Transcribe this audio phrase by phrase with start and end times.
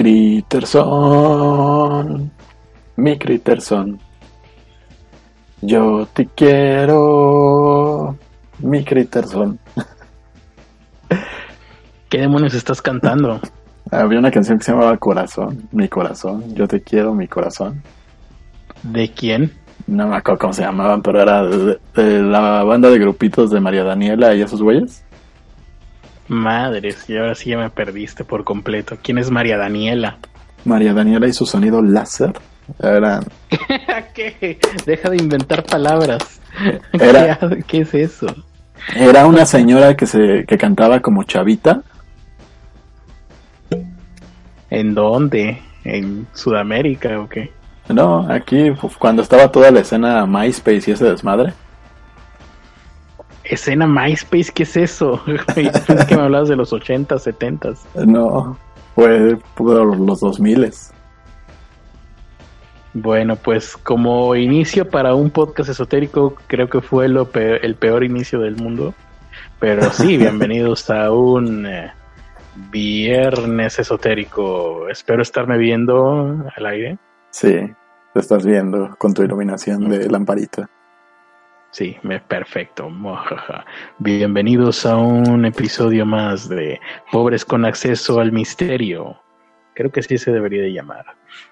[0.00, 0.72] Criterson,
[2.96, 4.00] mi Criterson.
[5.60, 8.16] Yo te quiero,
[8.60, 9.58] mi Criterson.
[12.08, 13.42] ¿Qué demonios estás cantando?
[13.90, 17.82] Había una canción que se llamaba Corazón, mi corazón, yo te quiero, mi corazón.
[18.82, 19.52] ¿De quién?
[19.86, 23.60] No me acuerdo cómo se llamaban, pero era de, de la banda de grupitos de
[23.60, 25.04] María Daniela y esos güeyes.
[26.30, 28.96] Madres, y ahora sí ya me perdiste por completo.
[29.02, 30.18] ¿Quién es María Daniela?
[30.64, 32.32] María Daniela y su sonido láser
[32.78, 33.24] eran
[34.14, 34.58] ¿Qué?
[34.86, 36.40] Deja de inventar palabras.
[36.92, 38.26] Era- ¿Qué, es eso?
[38.94, 41.82] Era una señora que se que cantaba como chavita.
[44.70, 45.60] ¿En dónde?
[45.84, 47.52] ¿En Sudamérica o qué?
[47.88, 48.70] No, aquí
[49.00, 51.52] cuando estaba toda la escena MySpace y ese desmadre.
[53.50, 55.20] Escena MySpace, ¿qué es eso?
[55.54, 57.72] Pensé que me hablabas de los 80, 70.
[58.06, 58.56] No,
[58.94, 60.70] fue por los 2000
[62.92, 68.04] Bueno, pues como inicio para un podcast esotérico, creo que fue lo pe- el peor
[68.04, 68.94] inicio del mundo.
[69.58, 71.92] Pero sí, bienvenidos a un eh,
[72.70, 74.88] viernes esotérico.
[74.88, 76.98] Espero estarme viendo al aire.
[77.30, 77.54] Sí,
[78.12, 80.68] te estás viendo con tu iluminación de lamparita.
[81.72, 82.90] Sí, perfecto.
[84.00, 86.80] Bienvenidos a un episodio más de
[87.12, 89.16] Pobres con Acceso al Misterio.
[89.74, 91.04] Creo que sí se debería de llamar.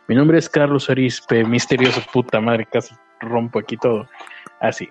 [0.08, 4.08] Mi nombre es Carlos Arispe, misterioso puta madre, casi rompo aquí todo.
[4.60, 4.88] Así.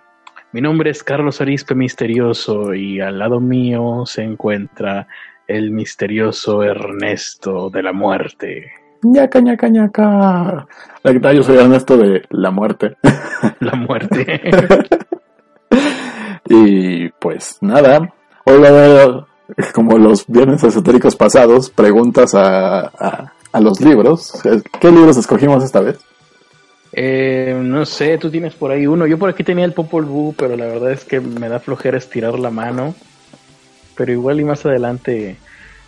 [0.53, 5.07] Mi nombre es Carlos Arispe Misterioso y al lado mío se encuentra
[5.45, 8.71] el misterioso Ernesto de la Muerte.
[9.03, 10.67] ñaca, ñaca, ñaca.
[11.03, 12.95] La que tal, yo soy Ernesto de La Muerte.
[13.59, 14.41] La muerte.
[16.49, 18.13] y pues nada,
[18.45, 19.25] hoy va a haber,
[19.73, 24.33] como los viernes esotéricos pasados, preguntas a, a, a los libros.
[24.79, 25.99] ¿Qué libros escogimos esta vez?
[26.93, 29.05] Eh, no sé, tú tienes por ahí uno.
[29.05, 31.97] Yo por aquí tenía el Popol Vuh, pero la verdad es que me da flojera
[31.97, 32.95] estirar la mano.
[33.95, 35.37] Pero igual y más adelante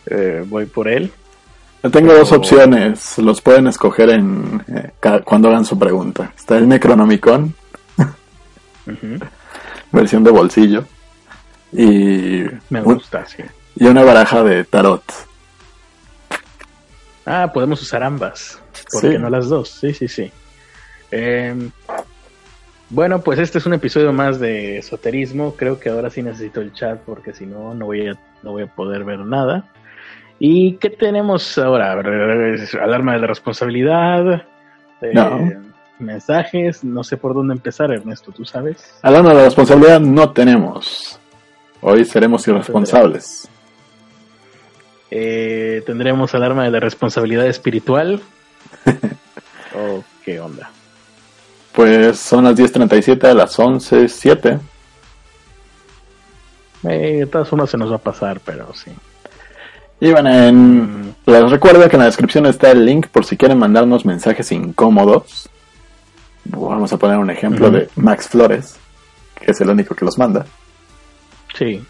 [0.05, 1.11] eh, voy por él.
[1.91, 4.91] Tengo dos opciones, los pueden escoger en eh,
[5.23, 6.33] cuando hagan su pregunta.
[6.35, 7.55] Está el Necronomicon,
[8.85, 9.19] Ujú,
[9.91, 10.85] versión de bolsillo,
[11.71, 13.43] y, Me un- gusta, sí.
[13.75, 15.03] y una baraja de tarot.
[17.25, 18.59] Ah, podemos usar ambas.
[18.91, 19.17] ¿Por qué Sí.
[19.19, 19.69] no las dos?
[19.69, 20.31] Sí, sí, sí.
[21.11, 21.69] Eh,
[22.89, 25.55] bueno, pues este es un episodio más de esoterismo.
[25.55, 28.63] Creo que ahora sí necesito el chat porque si no, no voy a, no voy
[28.63, 29.65] a poder ver nada.
[30.39, 31.91] ¿Y qué tenemos ahora?
[31.91, 34.45] Alarma de la responsabilidad.
[35.01, 35.68] eh, No.
[35.99, 36.83] Mensajes.
[36.83, 38.31] No sé por dónde empezar, Ernesto.
[38.31, 38.93] ¿Tú sabes?
[39.01, 41.19] Hablando de la responsabilidad, no tenemos.
[41.81, 43.47] Hoy seremos irresponsables.
[45.11, 48.21] Eh, ¿Tendremos alarma de la responsabilidad espiritual?
[49.75, 50.71] ¿O qué onda?
[51.73, 54.59] Pues son las 10.37 a las 11.07.
[56.83, 58.91] Eh, de todas formas se nos va a pasar, pero sí.
[59.99, 61.09] Y bueno, en...
[61.09, 64.51] Mm, les recuerdo que en la descripción está el link por si quieren mandarnos mensajes
[64.51, 65.49] incómodos.
[66.51, 68.77] Vamos a poner un ejemplo de Max Flores,
[69.35, 70.45] que es el único que los manda.
[71.55, 71.83] Sí.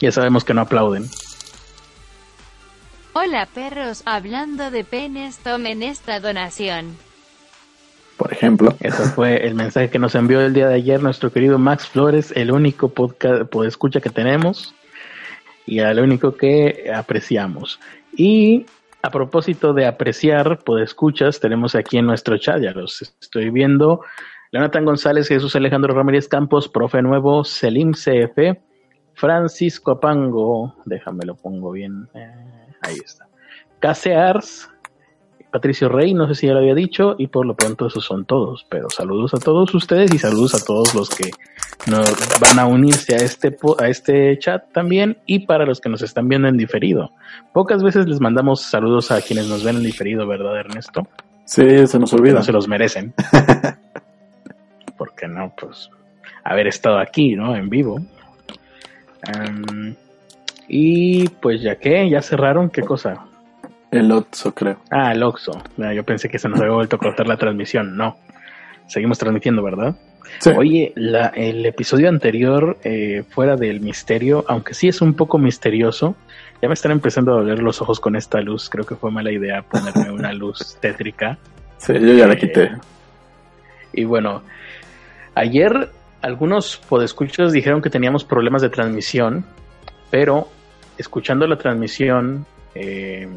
[0.00, 1.08] Ya sabemos que no aplauden.
[3.12, 6.96] Hola perros, hablando de penes, tomen esta donación.
[8.16, 8.74] Por ejemplo.
[8.80, 12.32] Ese fue el mensaje que nos envió el día de ayer nuestro querido Max Flores,
[12.34, 14.74] el único podcast escucha que tenemos
[15.66, 17.78] y el único que apreciamos.
[18.16, 18.66] Y
[19.02, 24.00] a propósito de apreciar escuchas, tenemos aquí en nuestro chat, ya los estoy viendo,
[24.52, 28.58] Jonathan González, Jesús Alejandro Ramírez Campos, Profe Nuevo, Selim CF,
[29.14, 33.26] Francisco Apango, déjame lo pongo bien, eh, ahí está.
[33.80, 34.70] Casears,
[35.52, 38.24] Patricio Rey, no sé si ya lo había dicho, y por lo pronto esos son
[38.24, 41.30] todos, pero saludos a todos ustedes y saludos a todos los que
[41.86, 46.00] nos van a unirse a este, a este chat también y para los que nos
[46.00, 47.10] están viendo en diferido.
[47.52, 51.06] Pocas veces les mandamos saludos a quienes nos ven en diferido, ¿verdad, Ernesto?
[51.44, 52.34] Sí, se nos olvida.
[52.34, 53.12] no se los merecen.
[54.96, 55.90] Porque no, pues,
[56.44, 57.54] haber estado aquí, ¿no?
[57.54, 58.00] En vivo.
[60.66, 63.26] Y pues ya que, ya cerraron, ¿qué cosa?
[63.92, 64.78] El Otso, creo.
[64.90, 65.52] Ah, el Oxxo.
[65.78, 67.94] Ah, yo pensé que se nos había vuelto a cortar la transmisión.
[67.94, 68.16] No.
[68.86, 69.94] Seguimos transmitiendo, ¿verdad?
[70.38, 70.50] Sí.
[70.56, 76.16] Oye, la, el episodio anterior, eh, fuera del misterio, aunque sí es un poco misterioso,
[76.62, 78.70] ya me están empezando a doler los ojos con esta luz.
[78.70, 81.36] Creo que fue mala idea ponerme una luz tétrica.
[81.76, 82.72] Sí, yo ya la quité.
[83.92, 84.42] Y bueno,
[85.34, 85.90] ayer
[86.22, 89.44] algunos podescuchos dijeron que teníamos problemas de transmisión,
[90.10, 90.48] pero
[90.96, 93.28] escuchando la transmisión Eh,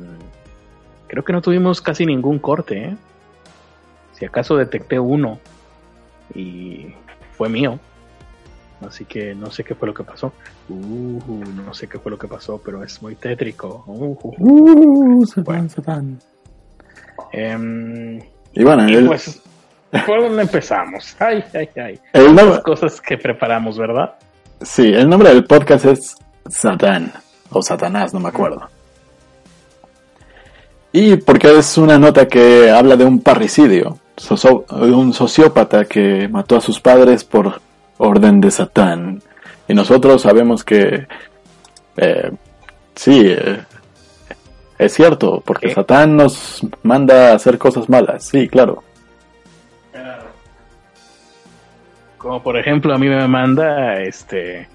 [1.07, 2.85] creo que no tuvimos casi ningún corte.
[2.85, 2.95] ¿eh?
[4.13, 5.39] Si acaso detecté uno
[6.33, 6.87] y
[7.37, 7.79] fue mío.
[8.85, 10.33] Así que no sé qué fue lo que pasó.
[10.69, 13.83] Uh, no sé qué fue lo que pasó, pero es muy tétrico.
[13.87, 15.19] Uh, uh, uh.
[15.21, 15.69] Uh, Satán, Bueno.
[15.69, 16.19] Satán.
[17.31, 18.19] Em,
[18.53, 19.41] Y bueno, y el, pues,
[20.05, 21.15] ¿por dónde empezamos?
[21.19, 21.99] Ay, ay, ay.
[22.13, 24.15] el Las cosas que preparamos, ¿verdad?
[24.61, 26.15] sí, el nombre del podcast es
[26.49, 27.11] Satán,
[27.49, 28.67] o Satanás, no me acuerdo.
[30.97, 36.55] Y porque es una nota que habla de un parricidio, de un sociópata que mató
[36.55, 37.59] a sus padres por
[37.97, 39.21] orden de Satán.
[39.67, 41.05] Y nosotros sabemos que
[41.97, 42.31] eh,
[42.95, 43.59] sí, eh,
[44.77, 45.73] es cierto, porque ¿Qué?
[45.73, 48.81] Satán nos manda a hacer cosas malas, sí, claro.
[52.17, 54.69] Como por ejemplo, a mí me manda este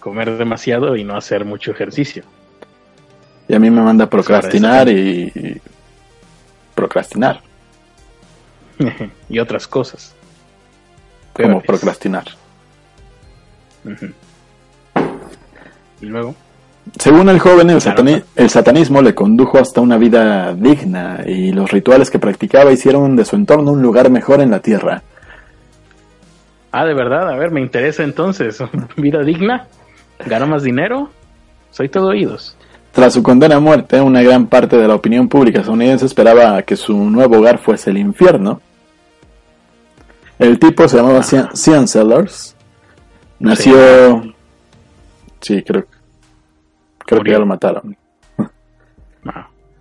[0.00, 2.24] comer demasiado y no hacer mucho ejercicio.
[3.48, 5.60] Y a mí me manda a procrastinar y, y
[6.74, 7.40] procrastinar,
[9.28, 10.14] y otras cosas.
[11.32, 12.24] como procrastinar.
[16.00, 16.34] Y luego,
[16.98, 18.02] Según el joven, el, Claro.
[18.02, 23.14] satani- el satanismo le condujo hasta una vida digna y los rituales que practicaba hicieron
[23.16, 25.02] de su entorno un lugar mejor en la tierra.
[26.72, 28.58] ah, de verdad, a ver, me interesa entonces.
[28.96, 29.66] Vida digna,
[30.26, 31.10] gano más dinero,
[31.70, 32.56] soy todo oídos.
[32.92, 36.76] Tras su condena a muerte, una gran parte de la opinión pública estadounidense esperaba que
[36.76, 38.60] su nuevo hogar fuese el infierno.
[40.38, 42.54] El tipo se llamaba Cian Sellers.
[43.38, 44.34] Nació...
[45.40, 45.86] Sí, creo,
[46.98, 47.96] creo que ya lo mataron.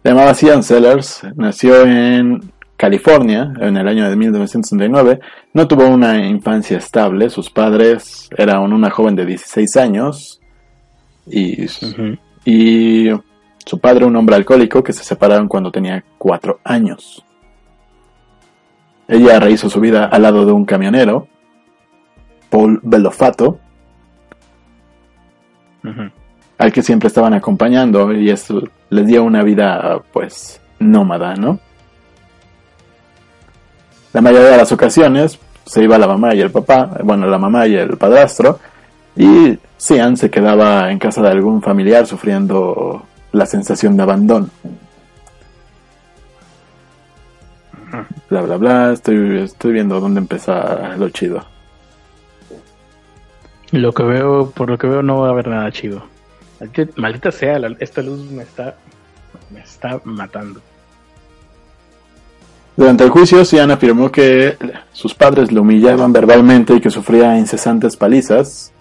[0.03, 5.19] Se llamaba Cian Sellers, nació en California en el año de 1969.
[5.53, 10.41] No tuvo una infancia estable, sus padres eran una joven de 16 años
[11.27, 11.67] y.
[12.45, 13.09] y
[13.65, 17.23] su padre un hombre alcohólico que se separaron cuando tenía 4 años.
[19.07, 21.27] Ella rehizo su vida al lado de un camionero,
[22.49, 23.59] Paul Belofato,
[26.57, 31.59] al que siempre estaban acompañando y eso les dio una vida pues nómada, ¿no?
[34.13, 37.67] La mayoría de las ocasiones se iba la mamá y el papá, bueno, la mamá
[37.67, 38.59] y el padrastro,
[39.15, 44.49] y Cian se quedaba en casa de algún familiar sufriendo la sensación de abandono.
[48.29, 51.43] Bla, bla, bla, estoy, estoy viendo dónde empieza lo chido.
[53.71, 56.03] Lo que veo, por lo que veo, no va a haber nada chido.
[56.95, 58.75] Maldita, sea, la- esta luz me está,
[59.49, 60.61] me está matando.
[62.77, 64.57] Durante el juicio, Cian afirmó que
[64.93, 68.71] sus padres lo humillaban verbalmente y que sufría incesantes palizas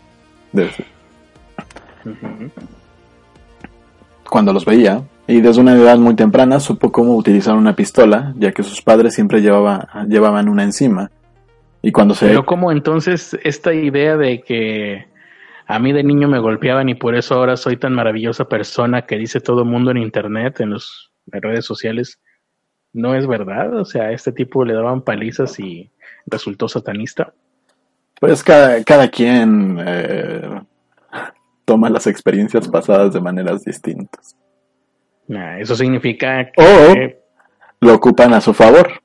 [4.29, 5.03] cuando los veía.
[5.27, 9.15] Y desde una edad muy temprana supo cómo utilizar una pistola, ya que sus padres
[9.15, 11.11] siempre llevaba- llevaban una encima.
[11.83, 12.27] Y cuando se...
[12.27, 15.07] Pero como entonces esta idea de que
[15.67, 19.19] a mí de niño me golpeaban y por eso ahora soy tan maravillosa persona que
[19.19, 22.19] dice todo el mundo en internet, en los en redes sociales,
[22.93, 23.77] no es verdad?
[23.79, 25.93] O sea, a este tipo le daban palizas y
[26.27, 27.35] resultó satanista.
[28.21, 30.61] Pues cada, cada quien eh,
[31.65, 34.37] toma las experiencias pasadas de maneras distintas.
[35.27, 37.19] Nah, eso significa O que,
[37.81, 39.01] lo ocupan a su favor,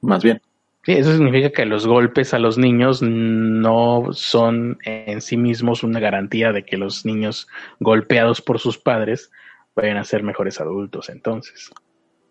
[0.00, 0.40] más bien.
[0.84, 5.98] sí, eso significa que los golpes a los niños no son en sí mismos una
[5.98, 7.48] garantía de que los niños
[7.80, 9.30] golpeados por sus padres
[9.74, 11.08] vayan a ser mejores adultos.
[11.08, 11.70] Entonces,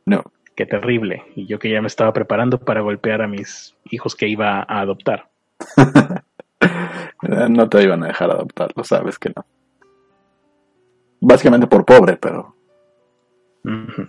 [0.05, 0.23] No.
[0.55, 1.23] qué terrible.
[1.35, 4.79] Y yo que ya me estaba preparando para golpear a mis hijos que iba a
[4.81, 5.29] adoptar.
[7.23, 9.45] Eh, No te iban a dejar adoptarlo, sabes que no.
[11.21, 12.55] Básicamente por pobre, pero
[13.63, 14.07] Ujú.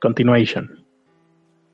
[0.00, 0.84] Continuation.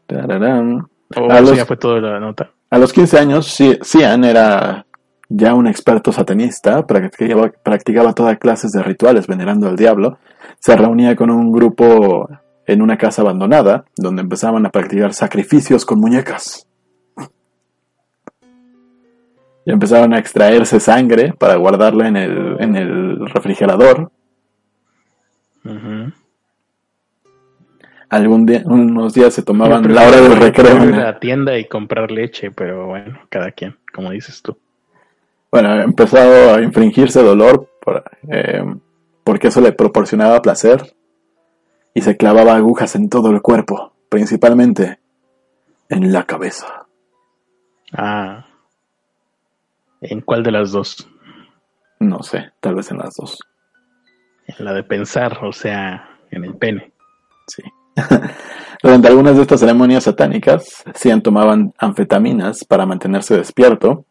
[0.07, 0.88] tararán.
[1.17, 2.50] Oh, A los- ya fue toda la nota.
[2.71, 4.87] A los 15 años, Ci- Cian era
[5.29, 10.19] ya un experto satanista, practicaba, practicaba todas clases de rituales venerando al diablo,
[10.59, 12.29] se reunía con un grupo
[12.67, 16.67] en una casa abandonada, donde empezaban a practicar sacrificios con muñecas.
[19.71, 24.11] Y empezaron a extraerse sangre para guardarla en el, en el refrigerador.
[25.65, 26.12] Ujú.
[28.09, 30.85] Algún día, unos días se tomaban la hora del recreo.
[30.85, 34.59] ir a la tienda y comprar leche, pero bueno, cada quien, como dices tú.
[35.53, 38.65] Bueno, empezó a infringirse dolor por- eh,
[39.23, 40.93] porque eso le proporcionaba placer
[41.95, 44.99] y se clavaba agujas en todo el cuerpo, principalmente
[45.89, 46.87] en la cabeza.
[47.93, 48.47] Ah.
[50.00, 51.09] ¿En cuál de las dos?
[51.99, 53.38] No sé, tal vez en las dos.
[54.47, 56.92] En la de pensar, o sea, en el pene.
[57.47, 57.62] Sí.
[58.83, 64.07] Durante algunas de estas ceremonias satánicas, Cian tomaban anfetaminas para mantenerse despierto.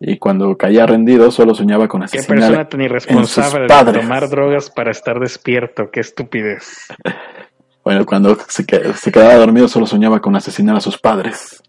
[0.00, 4.02] Y cuando caía rendido, solo soñaba con Qué asesinar persona tan irresponsable de padres.
[4.02, 5.90] tomar drogas para estar despierto.
[5.90, 6.88] Qué estupidez.
[7.86, 11.62] Bueno, cuando se quedaba dormido, solo soñaba con asesinar a sus padres.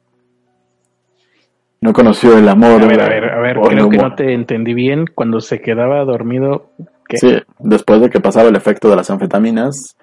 [1.82, 2.82] No conoció el amor.
[2.82, 5.06] A ver, a ver, a ver, creo que no te entendí bien.
[5.14, 6.72] Cuando se quedaba dormido,
[7.08, 7.18] ¿qué?
[7.18, 9.96] Sí, después de que pasaba el efecto de las anfetaminas,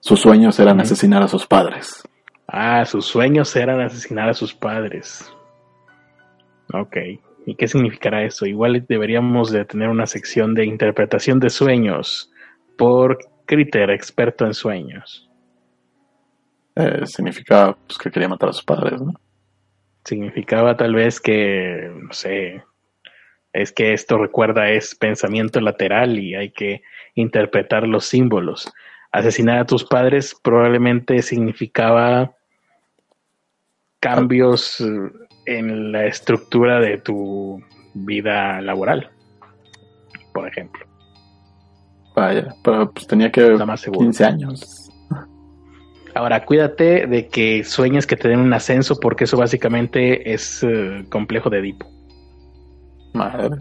[0.00, 2.02] sus sueños eran asesinar a sus padres.
[2.46, 5.30] Ah, sus sueños eran asesinar a sus padres.
[6.72, 6.96] Ok.
[7.46, 8.46] ¿Y qué significará eso?
[8.46, 12.30] Igual deberíamos de tener una sección de interpretación de sueños
[12.76, 15.28] por Critter, experto en sueños.
[16.76, 19.14] Eh, significaba pues, que quería matar a sus padres, ¿no?
[20.08, 22.62] Significaba tal vez que, no sé,
[23.52, 26.80] es que esto recuerda es pensamiento lateral y hay que
[27.14, 28.72] interpretar los símbolos.
[29.12, 32.34] Asesinar a tus padres probablemente significaba
[34.00, 34.82] cambios
[35.44, 37.62] en la estructura de tu
[37.92, 39.10] vida laboral,
[40.32, 40.86] por ejemplo.
[42.16, 44.06] Vaya, pero pues tenía que Está más seguro.
[44.06, 44.87] 15 años.
[46.18, 51.06] Ahora, cuídate de que sueñes que te den un ascenso porque eso básicamente es eh,
[51.08, 51.86] complejo de Edipo.
[53.14, 53.58] Madre.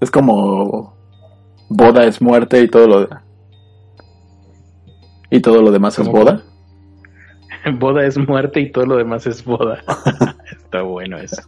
[0.00, 0.96] Es como
[1.68, 3.08] boda es muerte y todo lo
[5.28, 6.44] y todo lo demás es boda.
[7.80, 9.82] Boda es muerte y todo lo demás es boda.
[10.52, 11.42] Está bueno eso.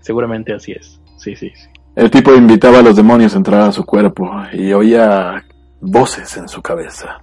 [0.00, 1.00] Seguramente así es.
[1.16, 1.70] Sí, sí, sí.
[1.94, 5.42] El tipo invitaba a los demonios a entrar a su cuerpo y oía
[5.80, 7.22] voces en su cabeza.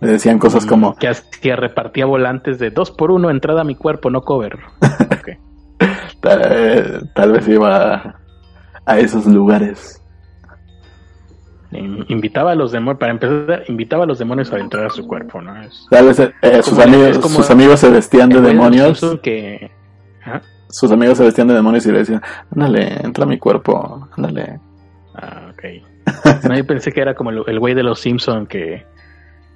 [0.00, 3.64] Le decían cosas Mm, como Que hacía, repartía volantes de dos por uno, entrada a
[3.64, 4.58] mi cuerpo, no cover.
[5.18, 5.28] Ok.
[6.20, 8.20] tal, tal vez iba a,
[8.86, 10.02] a esos lugares.
[11.70, 15.06] In- Invitaba a los demonios, para empezar, invitaba a los demonios a entrar a su
[15.06, 15.60] cuerpo, ¿no?
[15.62, 19.00] Es Tal vez eh, sus, amigos, como- sus amigos se vestían de demonios.
[19.22, 19.70] Que...
[20.70, 24.60] Sus amigos se vestían de demonios y le decían, ándale, entra a mi cuerpo, ándale.
[25.14, 26.44] Ah, ok.
[26.48, 28.86] No, yo pensé que era como el, el güey de los Simpson que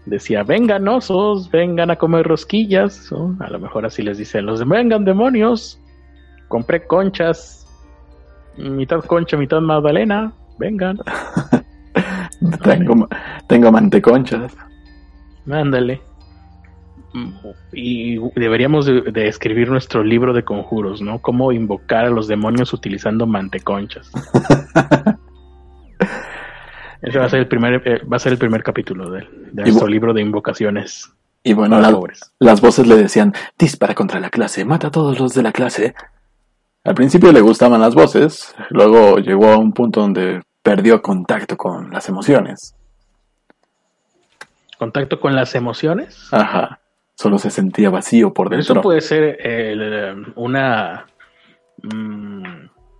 [0.07, 3.11] decía, vengan osos, vengan a comer rosquillas.
[3.13, 3.37] ¿no?
[3.41, 5.79] A lo mejor así les dicen, los de- vengan demonios.
[6.49, 7.67] Compré conchas,
[8.59, 10.99] mitad concha, mitad magdalena, vengan,
[12.63, 13.09] Tengo,
[13.47, 14.55] tengo manteconchas.
[15.51, 16.01] ándale.
[17.73, 21.21] Y deberíamos de, de escribir nuestro libro de conjuros, ¿no?
[21.21, 24.11] Cómo invocar a los demonios utilizando manteconchas.
[27.03, 29.89] Ese va a ser el primer, eh, va a ser el primer capítulo de, nuestro
[29.89, 31.99] libro de invocaciones Y bueno, la-
[32.39, 35.95] las voces le decían, dispara contra la clase, mata a todos los de la clase.
[36.85, 41.91] Al principio le gustaban las voces, luego llegó a un punto donde perdió contacto con
[41.91, 42.75] las emociones.
[44.79, 46.29] Contacto con las emociones.
[46.33, 46.81] Ajá,
[47.17, 48.83] solo se sentía vacío por Eso dentro.
[48.83, 51.07] puede ser el, una
[51.83, 52.43] mm,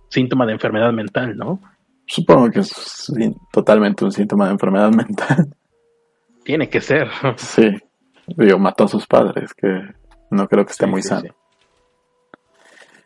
[0.09, 1.59] síntoma de enfermedad mental, ¿no?
[2.05, 3.11] Supongo que es
[3.51, 5.55] totalmente un síntoma de enfermedad mental.
[6.43, 7.09] Tiene que ser.
[7.37, 7.69] sí,
[8.27, 9.67] digo, mató a sus padres, que
[10.29, 11.21] no creo que esté Sí, muy sí, sano.
[11.21, 11.29] sí.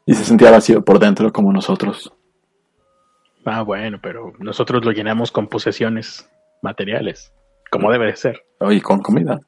[0.08, 2.14] Y se sentía vacío por dentro como nosotros.
[3.46, 6.30] Ah, bueno, pero nosotros lo llenamos con posesiones
[6.62, 7.34] materiales,
[7.72, 9.40] como debe de ser, Y con comida.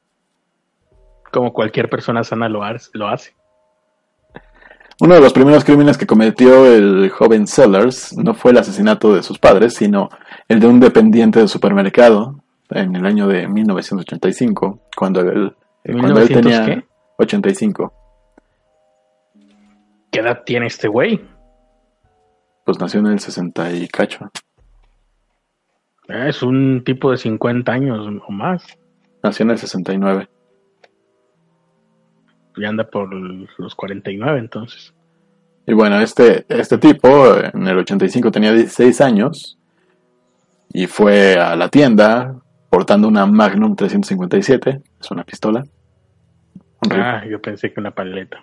[1.32, 3.34] como cualquier persona sana lo hace.
[5.00, 9.22] Uno de los primeros crímenes que cometió el joven Sellers no fue el asesinato de
[9.22, 10.10] sus padres, sino
[10.46, 16.28] el de un dependiente de supermercado en el año de 1985, cuando él, cuando él
[16.28, 16.84] 1900 tenía qué?
[17.18, 17.92] 85.
[20.10, 21.24] ¿Qué edad tiene este güey?
[22.66, 24.30] Pues nació en el 60 y cacho.
[26.08, 28.64] Es un tipo de 50 años o más.
[29.22, 30.28] Nació en el 69.
[32.60, 34.92] Ya anda por los 49 entonces.
[35.66, 39.58] Y bueno, este, este tipo en el 85 tenía 16 años
[40.72, 42.36] y fue a la tienda
[42.68, 45.64] portando una Magnum 357, es una pistola.
[46.84, 46.92] Un.
[46.92, 48.42] Ah, yo pensé que una paleta.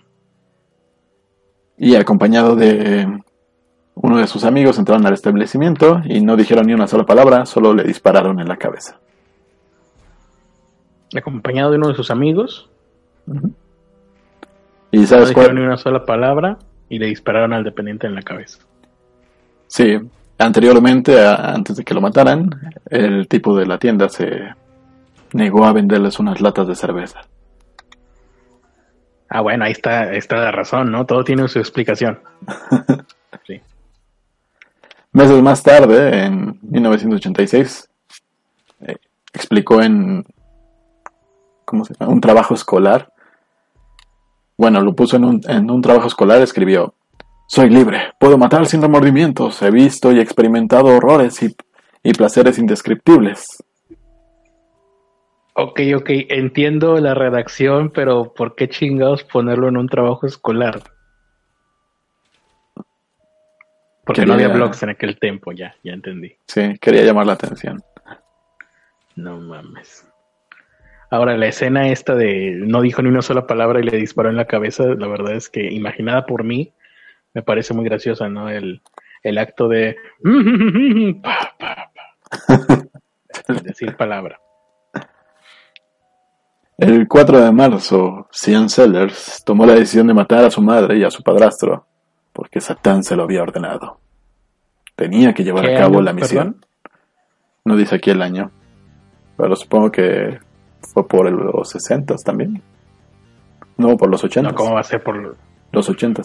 [1.78, 3.08] y acompañado de
[3.96, 7.74] uno de sus amigos entraron al establecimiento y no dijeron ni una sola palabra, solo
[7.74, 9.00] le dispararon en la cabeza.
[11.16, 12.70] Acompañado de uno de sus amigos,
[14.92, 15.58] ¿Y no sabes ni cuál?
[15.60, 16.58] una sola palabra
[16.90, 18.60] y le dispararon al dependiente en la cabeza.
[19.68, 19.98] Sí,
[20.38, 22.50] anteriormente, a- antes de que lo mataran,
[22.90, 24.54] el tipo de la tienda se
[25.34, 27.22] negó a venderles unas latas de cerveza.
[29.30, 31.06] Ah, bueno, ahí está, ahí está la razón, ¿no?
[31.06, 32.20] Todo tiene su explicación.
[33.46, 33.62] Sí.
[35.14, 37.90] Meses más tarde, en 1986,
[39.34, 40.26] explicó en
[41.64, 42.12] ¿cómo se llama?
[42.12, 43.12] un trabajo escolar.
[44.58, 46.96] Bueno, lo puso en un, en un trabajo escolar, escribió,
[47.46, 51.56] soy libre, puedo matar sin remordimientos, he visto y experimentado horrores y,
[52.04, 53.64] y placeres indescriptibles.
[55.54, 60.82] Ok, ok, entiendo la redacción, pero ¿por qué chingados ponerlo en un trabajo escolar?
[64.06, 66.34] Porque no había blogs en aquel tiempo, ya, ya entendí.
[66.48, 67.82] Sí, quería llamar la atención.
[69.16, 70.08] No mames.
[71.10, 74.36] Ahora, la escena esta de no dijo ni una sola palabra y le disparó en
[74.36, 76.74] la cabeza, la verdad es que imaginada por mí,
[77.34, 78.50] me parece muy graciosa, ¿no?
[78.50, 78.82] El,
[79.24, 79.96] el acto de...
[81.24, 83.64] pa, pa, pa.
[83.64, 84.40] Decir palabra.
[86.78, 91.04] El 4 de marzo, Cian Sellers tomó la decisión de matar a su madre y
[91.04, 91.88] a su padrastro,
[92.34, 94.00] porque Satán se lo había ordenado.
[94.96, 96.54] Tenía que llevar ¿Qué a cabo año, la misión.
[96.54, 96.66] perdón?
[97.66, 98.52] No dice aquí el año,
[99.38, 100.40] pero supongo que
[100.98, 102.62] fue por los 60 también.
[103.78, 104.50] No, por los 80.
[104.50, 105.36] No, ¿cómo va a ser por...?
[105.72, 106.24] Los 80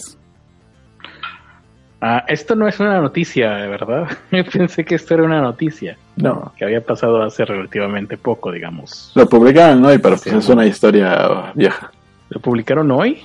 [2.00, 4.08] Ah, esto no es una noticia, ¿verdad?
[4.52, 9.12] Pensé que esto era una noticia No, que había pasado hace relativamente poco, digamos.
[9.14, 11.92] lo publicaron hoy, pero pues es una historia vieja.
[12.30, 13.22] ¿Lo publicaron hoy?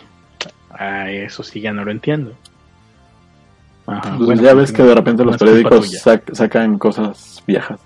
[0.70, 2.34] Ah, eso sí, ya no lo entiendo.
[3.88, 7.80] Ajá, Pues bueno, ya ves que de repente los periódicos sac- sacan cosas viejas.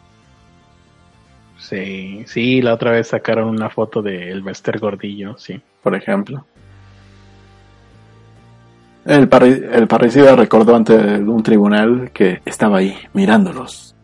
[1.61, 5.61] Sí, sí, la otra vez sacaron una foto de Elvester Gordillo, sí.
[5.83, 6.45] por ejemplo.
[9.05, 13.95] El, parri- el parricida recordó ante un tribunal que estaba ahí, mirándolos.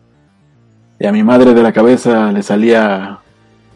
[0.98, 3.18] Y a mi madre de la cabeza le salía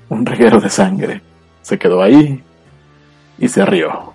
[0.08, 1.20] un reguero de sangre.
[1.60, 2.42] Se quedó ahí
[3.38, 4.12] y se rió.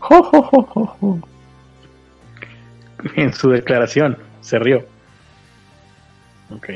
[0.00, 1.18] Jo, jo, jo, jo, jo.
[3.16, 4.84] En su declaración, se rió.
[6.54, 6.70] Ok.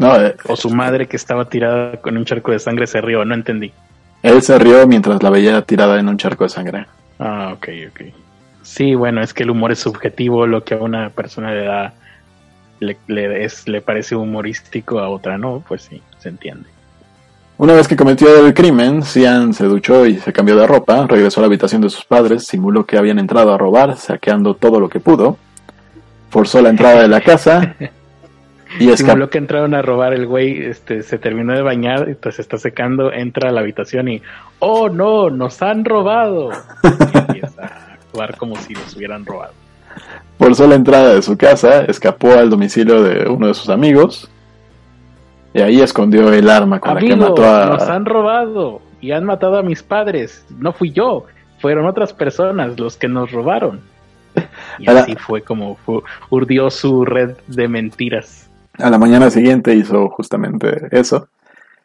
[0.00, 3.22] No, eh, O su madre que estaba tirada con un charco de sangre se rió,
[3.26, 3.70] no entendí.
[4.22, 6.86] él se rió mientras la veía tirada en un charco de sangre.
[7.18, 8.00] Ah, ok, ok.
[8.62, 11.92] Sí, bueno, es que el humor es subjetivo, lo que a una persona le da,
[12.78, 16.66] le, le, es, le parece humorístico, a otra no, pues sí, se entiende.
[17.58, 21.40] Una vez que cometió el crimen, Cian se duchó y se cambió de ropa, regresó
[21.40, 24.88] a la habitación de sus padres, simuló que habían entrado a robar, saqueando todo lo
[24.88, 25.36] que pudo,
[26.30, 27.74] forzó la entrada de la casa
[28.78, 28.96] y.
[28.96, 32.58] Simuló que entraron a robar el güey, este, se terminó de bañar, entonces se está
[32.58, 34.22] secando, entra a la habitación y,
[34.58, 36.50] oh no, nos han robado.
[36.84, 39.52] Y empieza a actuar como si los hubieran robado.
[40.38, 44.30] Forzó la entrada de su casa, escapó al domicilio de uno de sus amigos
[45.52, 47.66] y ahí escondió el arma con la que Amigos, mató a...
[47.66, 50.44] nos han robado y han matado a mis padres.
[50.58, 51.26] No fui yo,
[51.58, 53.80] fueron otras personas los que nos robaron.
[54.78, 55.76] Y así fue como
[56.30, 58.49] urdió su red de mentiras.
[58.78, 61.28] A la mañana siguiente hizo justamente eso.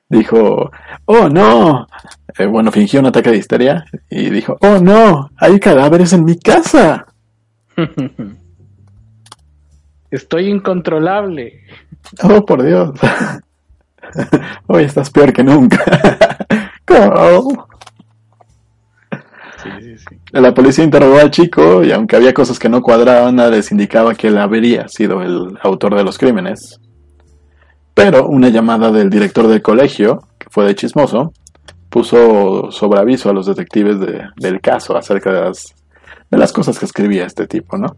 [0.09, 0.71] Dijo,
[1.05, 1.87] oh no.
[2.37, 6.37] Eh, bueno, fingió un ataque de histeria y dijo, oh no, hay cadáveres en mi
[6.37, 7.07] casa.
[10.11, 11.63] Estoy incontrolable.
[12.23, 12.91] Oh, por Dios.
[14.67, 15.83] Hoy estás peor que nunca.
[16.85, 17.67] ¿Cómo?
[19.79, 20.15] Sí, sí, sí.
[20.31, 24.13] La policía interrogó al chico y aunque había cosas que no cuadraban, nada les indicaba
[24.15, 26.79] que él habría sido el autor de los crímenes.
[27.93, 31.33] Pero una llamada del director del colegio, que fue de chismoso,
[31.89, 35.73] puso sobre aviso a los detectives de- del caso acerca de las,
[36.29, 37.95] de las cosas que escribía este tipo, ¿no?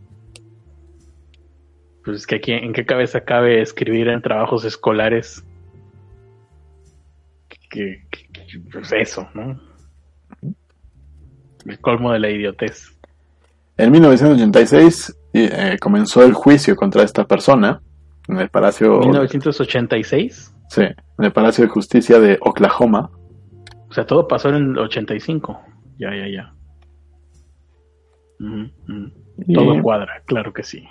[2.06, 5.44] Pues es que aquí, ¿en qué cabeza cabe escribir en trabajos escolares?
[7.70, 9.60] Que, que- que- pues eso, ¿no?
[11.68, 12.98] El colmo de la idiotez.
[13.78, 17.82] En 1986 eh, comenzó el juicio contra esta persona
[18.28, 20.54] en el Palacio, 1986.
[20.70, 23.10] sí, en el Palacio de Justicia de Oklahoma.
[23.90, 25.60] O sea, todo pasó en el 85.
[26.00, 26.54] Ya, ya, ya.
[28.40, 29.12] Ujú.
[29.48, 30.84] Y- Todo cuadra, claro que sí.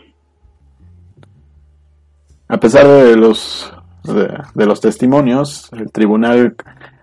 [2.49, 3.73] A pesar de los
[4.05, 6.55] de, de los testimonios, el tribunal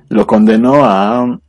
[0.10, 1.40] lo condenó a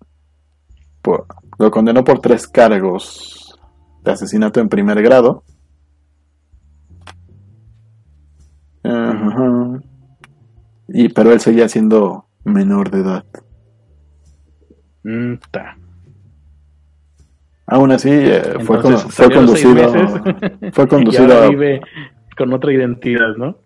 [1.00, 1.26] por-
[1.58, 3.58] lo condenó por tres cargos
[4.02, 5.44] de asesinato en primer grado.
[10.88, 13.24] Y pero él seguía siendo menor de edad.
[15.04, 15.34] Mm.
[17.66, 19.88] Aún así eh, fue, con- fue conducido
[20.72, 21.26] fue conducido
[22.36, 23.56] con otra identidad, ¿no?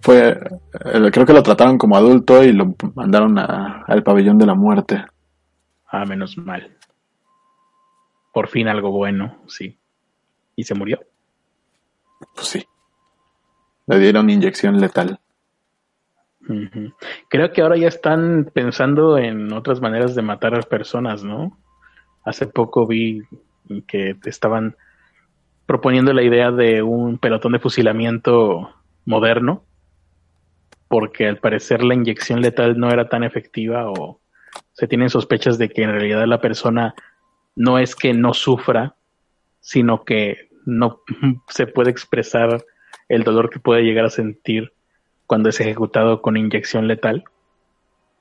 [0.00, 4.46] fue eh, creo que lo trataron como adulto y lo mandaron a- al pabellón de
[4.46, 5.04] la muerte.
[5.86, 6.76] Ah, menos mal.
[8.32, 9.78] Por fin algo bueno, sí.
[10.56, 11.00] Y se murió.
[12.34, 12.66] Pues sí.
[13.86, 15.20] Le dieron inyección letal.
[17.28, 21.58] Creo que ahora ya están pensando en otras maneras de matar a personas, ¿no?
[22.24, 23.22] Hace poco vi
[23.86, 24.76] que estaban
[25.66, 28.72] proponiendo la idea de un pelotón de fusilamiento
[29.04, 29.64] moderno,
[30.88, 34.20] porque al parecer la inyección letal no era tan efectiva o
[34.76, 36.94] se tienen sospechas de que en realidad la persona
[37.54, 38.94] no es que no sufra,
[39.60, 41.00] sino que no
[41.48, 42.62] se puede expresar
[43.08, 44.74] el dolor que puede llegar a sentir
[45.26, 47.24] cuando es ejecutado con inyección letal.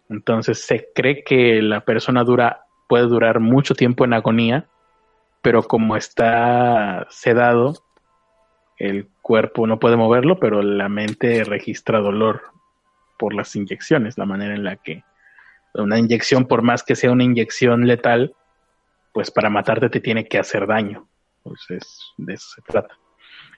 [0.09, 4.65] Entonces se cree que la persona dura, puede durar mucho tiempo en agonía,
[5.41, 7.73] pero como está sedado,
[8.77, 12.43] el cuerpo no puede moverlo, pero la mente registra dolor
[13.19, 15.03] por las inyecciones, la manera en la que
[15.75, 18.35] una inyección, por más que sea una inyección letal,
[19.13, 21.07] pues para matarte te tiene que hacer daño.
[21.43, 22.97] Pues es, de eso se trata.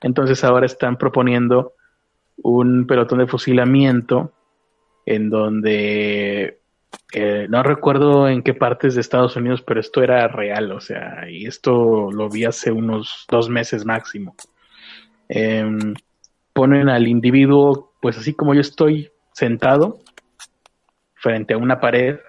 [0.02, 1.74] Entonces ahora están proponiendo
[2.38, 4.34] un pelotón de fusilamiento
[5.06, 6.60] en donde
[7.14, 11.30] eh, no recuerdo en qué partes de Estados Unidos, pero esto era real, o sea,
[11.30, 14.36] y esto lo vi hace unos dos meses máximo.
[15.30, 15.94] Em,
[16.54, 20.00] ponen al individuo, pues así como yo estoy sentado
[21.18, 22.20] frente a una pared.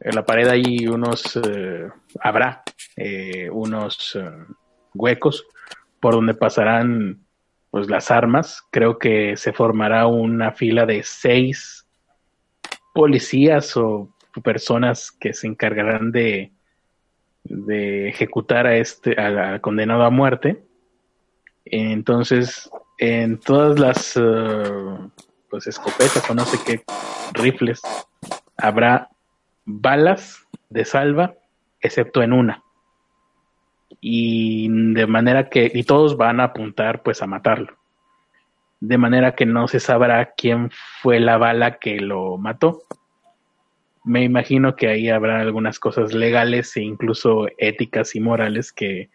[0.00, 1.88] En la pared hay unos, eh,
[2.20, 2.62] habrá
[2.96, 4.30] eh, unos eh,
[4.94, 5.46] huecos
[6.00, 7.20] por donde pasarán
[7.70, 8.62] pues las armas.
[8.70, 11.86] Creo que se formará una fila de seis
[12.94, 14.08] policías o
[14.42, 16.52] personas que se encargarán de,
[17.44, 20.62] de ejecutar a este al condenado a muerte.
[21.64, 24.16] Entonces, en todas las
[25.50, 26.84] pues escopetas o no sé qué
[27.32, 27.82] rifles
[28.56, 29.08] habrá
[29.64, 31.34] balas de salva,
[31.80, 32.62] excepto en una.
[34.00, 37.76] Y de manera que, y todos van a apuntar pues a matarlo.
[38.80, 40.70] De manera que no se sabrá quién
[41.02, 42.82] fue la bala que lo mató.
[44.04, 49.10] Me imagino que ahí habrá algunas cosas legales e incluso éticas y morales que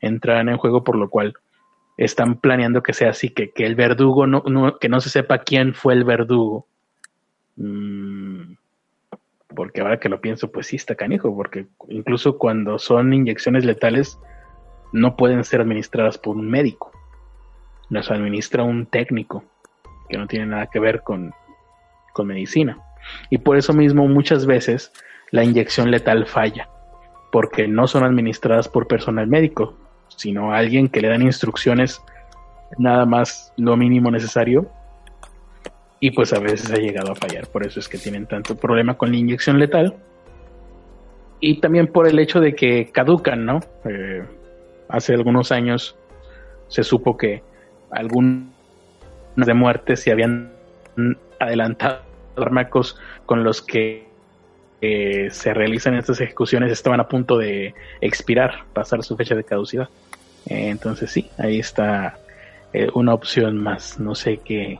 [0.00, 1.34] entrarán en juego, por lo cual
[1.98, 5.38] están planeando que sea así, que, que el verdugo, no, no, que no se sepa
[5.38, 6.66] quién fue el verdugo.
[7.56, 8.54] Mm,
[9.54, 14.18] porque ahora que lo pienso, pues sí está canijo, porque incluso cuando son inyecciones letales,
[14.92, 16.92] no pueden ser administradas por un médico.
[17.90, 19.42] Las administra un técnico,
[20.08, 21.32] que no tiene nada que ver con,
[22.12, 22.78] con medicina.
[23.28, 24.92] Y por eso mismo muchas veces
[25.32, 26.68] la inyección letal falla,
[27.32, 29.74] porque no son administradas por personal médico,
[30.18, 32.02] sino alguien que le dan instrucciones
[32.76, 34.68] nada más lo mínimo necesario
[36.00, 38.94] y pues a veces ha llegado a fallar, por eso es que tienen tanto problema
[38.94, 39.96] con la inyección letal
[41.40, 43.60] y también por el hecho de que caducan, ¿no?
[43.84, 44.24] Eh,
[44.88, 45.96] hace algunos años
[46.66, 47.42] se supo que
[47.90, 48.48] algunas
[49.36, 50.52] de muerte se habían
[51.38, 52.02] adelantado
[52.34, 54.07] fármacos con los que
[54.80, 59.88] eh, se realizan estas ejecuciones estaban a punto de expirar, pasar su fecha de caducidad.
[60.46, 62.18] Eh, entonces sí, ahí está
[62.72, 63.98] eh, una opción más.
[63.98, 64.78] No sé qué.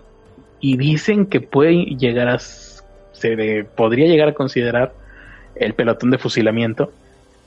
[0.61, 4.93] Y dicen que puede llegar a se de, podría llegar a considerar
[5.57, 6.93] el pelotón de fusilamiento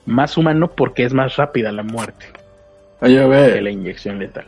[0.05, 2.25] más humano porque es más rápida la muerte
[2.99, 3.53] Oye, ve.
[3.53, 4.45] que la inyección letal.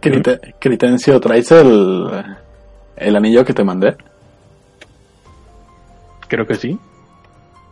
[0.00, 2.08] Crite- Critencio, ¿traes el,
[2.96, 3.94] el anillo que te mandé?
[6.32, 6.78] Creo que sí.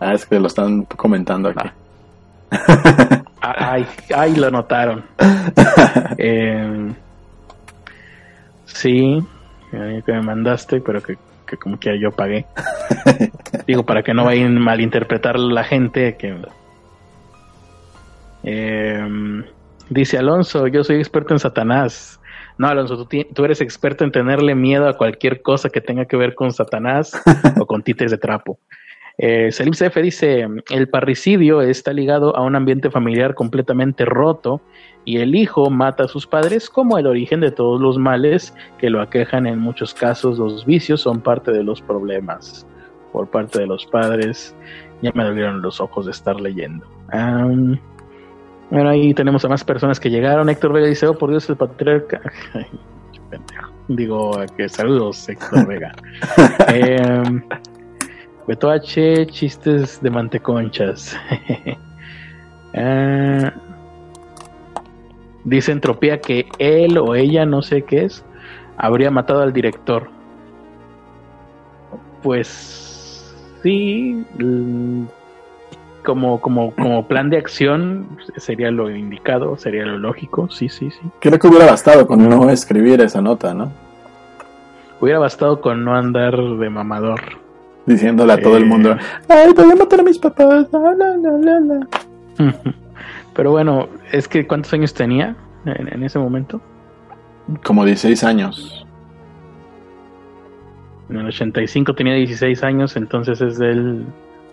[0.01, 1.70] Ah, es que lo están comentando aquí.
[2.51, 3.23] Ah,
[3.73, 5.03] Ay, ay, lo notaron.
[6.18, 6.92] Eh,
[8.66, 9.25] sí,
[9.70, 12.44] que me mandaste, pero que, que como que yo pagué.
[13.66, 16.37] Digo, para que no vayan a malinterpretar la gente que...
[18.42, 19.42] Eh,
[19.88, 22.19] dice Alonso, yo soy experto en Satanás.
[22.61, 26.35] No, Alonso, tú, eres experto en tenerle miedo a cualquier cosa que tenga que ver
[26.35, 27.18] con Satanás
[27.59, 28.59] o con títeres de trapo.
[29.16, 34.61] Eh, Selim CF dice, el parricidio está ligado a un ambiente familiar completamente roto
[35.07, 38.90] y el hijo mata a sus padres como el origen de todos los males que
[38.90, 40.38] lo aquejan en muchos casos.
[40.38, 42.66] Los vicios son parte de los problemas
[43.14, 44.55] por parte de los padres.
[45.01, 46.87] Ya me dolieron los ojos de estar leyendo.
[48.70, 50.48] Bueno, ahí tenemos a más personas que llegaron.
[50.48, 52.20] Héctor Vega dice, oh, por Dios, el patriarca...
[52.54, 52.66] Ay.
[53.88, 55.92] Digo, que saludos, Héctor Vega.
[56.68, 57.42] Em,
[58.46, 61.16] Beto H, chistes de manteconchas.
[62.72, 63.52] Ah,
[65.42, 68.24] dice Entropía que él o ella, no sé qué es,
[68.76, 70.09] habría matado al director.
[72.22, 74.24] Pues sí,
[76.04, 81.00] como, como, como plan de acción sería lo indicado, sería lo lógico, sí, sí, sí.
[81.20, 83.70] Creo que hubiera bastado con no escribir esa nota, ¿no?
[85.00, 87.20] Hubiera bastado con no andar de mamador.
[87.86, 88.66] Diciéndole a todo el Eh.
[88.66, 88.96] mundo,
[89.28, 90.68] ay, voy a matar a mis papás.
[90.72, 91.86] la, la, la, la, la".
[93.34, 95.34] Pero bueno, es que ¿cuántos años tenía
[95.64, 96.60] en, en ese momento?
[97.64, 98.86] Como 16 años.
[101.08, 104.04] En el 85 tenía 16 años, entonces es del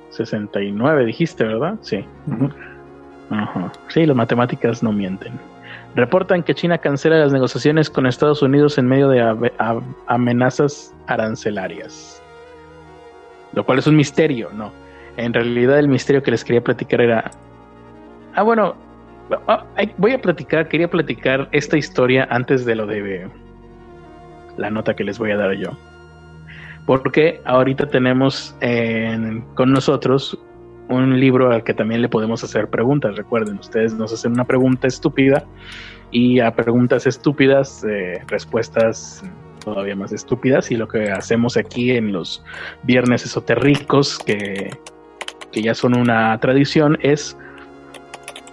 [0.10, 1.76] 69, dijiste, ¿verdad?
[1.82, 2.06] Sí.
[3.30, 3.72] Ajá.
[3.89, 5.34] Sí, las matemáticas no mienten.
[5.96, 9.52] Reportan que China cancela las negociaciones con Estados Unidos en medio de
[10.08, 12.22] amenazas arancelarias.
[13.54, 14.72] Lo cual es un misterio, ¿no?
[15.17, 17.32] En realidad el misterio que les quería platicar era...
[18.36, 18.76] Ah, bueno,
[19.48, 23.28] ah, ay, voy a platicar, quería platicar esta historia antes de lo de
[24.58, 25.72] la nota que les voy a dar yo.
[26.88, 30.39] Porque ahorita tenemos en- con nosotros
[30.89, 33.15] un libro al que también le podemos hacer preguntas.
[33.17, 35.43] Recuerden, ustedes nos hacen una pregunta estúpida
[36.12, 39.21] y a preguntas estúpidas, eh, respuestas
[39.63, 40.71] todavía más estúpidas.
[40.71, 42.41] Y lo que hacemos aquí en los
[42.84, 44.69] viernes esotéricos, que,
[45.52, 47.38] que ya son una tradición, es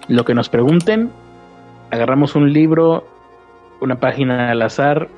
[0.09, 1.09] lo que nos pregunten.
[1.93, 3.07] Agarramos un libro,
[3.81, 5.09] una página al azar,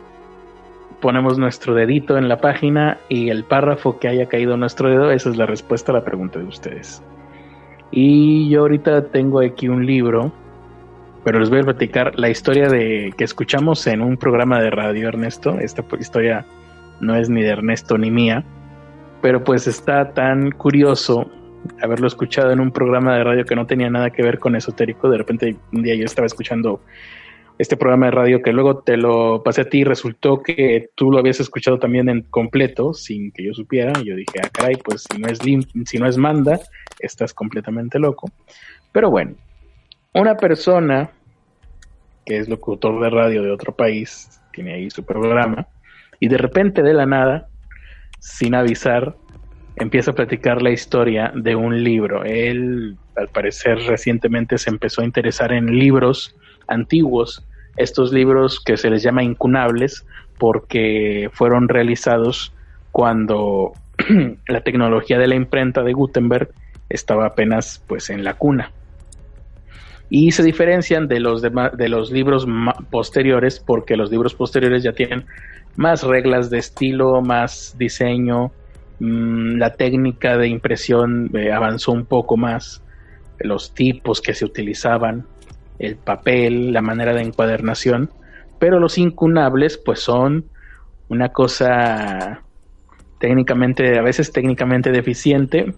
[1.01, 5.31] ponemos nuestro dedito en la página y el párrafo que haya caído nuestro dedo, esa
[5.31, 7.03] es la respuesta a la pregunta de ustedes.
[7.91, 10.33] Y yo ahorita tengo aquí un libro,
[11.25, 15.09] pero les voy a platicar la historia de que escuchamos en un programa de radio,
[15.09, 15.59] Ernesto.
[15.59, 16.45] Esta historia
[17.01, 18.45] no es ni de Ernesto ni mía,
[19.23, 21.31] pero pues está tan curioso
[21.83, 25.09] haberlo escuchado en un programa de radio que no tenía nada que ver con esotérico.
[25.09, 26.81] De repente un día yo estaba escuchando
[27.59, 31.11] este programa de radio que luego te lo pasé a ti y resultó que tú
[31.11, 33.93] lo habías escuchado también en completo sin que yo supiera.
[34.01, 36.61] Y yo dije, ah, caray, pues si no es lim si no es manda,
[37.01, 38.31] estás completamente loco.
[38.93, 39.35] Pero bueno,
[40.13, 41.11] una persona
[42.27, 45.69] que es locutor de radio de otro país, tiene ahí su programa,
[46.19, 47.49] y de repente de la nada,
[48.19, 49.15] sin avisar,
[49.77, 52.25] empieza a platicar la historia de un libro.
[52.25, 56.35] Él, al parecer, recientemente se empezó a interesar en libros
[56.69, 57.45] antiguos,
[57.77, 60.07] estos libros que se les llama incunables
[60.39, 62.53] porque fueron realizados
[62.93, 63.73] cuando
[64.49, 66.51] la tecnología de la imprenta de Gutenberg
[66.89, 68.73] estaba apenas pues en la cuna.
[70.09, 72.47] Y se diferencian de los, demás, de los libros
[72.91, 75.27] posteriores porque los libros posteriores ya tienen
[75.75, 78.53] más reglas de estilo, más diseño,
[79.01, 82.83] mmm, la técnica de impresión eh, avanzó un poco más,
[83.39, 85.27] los tipos que se utilizaban,
[85.79, 88.11] el papel, la manera de encuadernación,
[88.59, 90.47] pero los incunables pues son
[91.09, 92.43] una cosa
[93.19, 95.75] técnicamente, a veces técnicamente deficiente,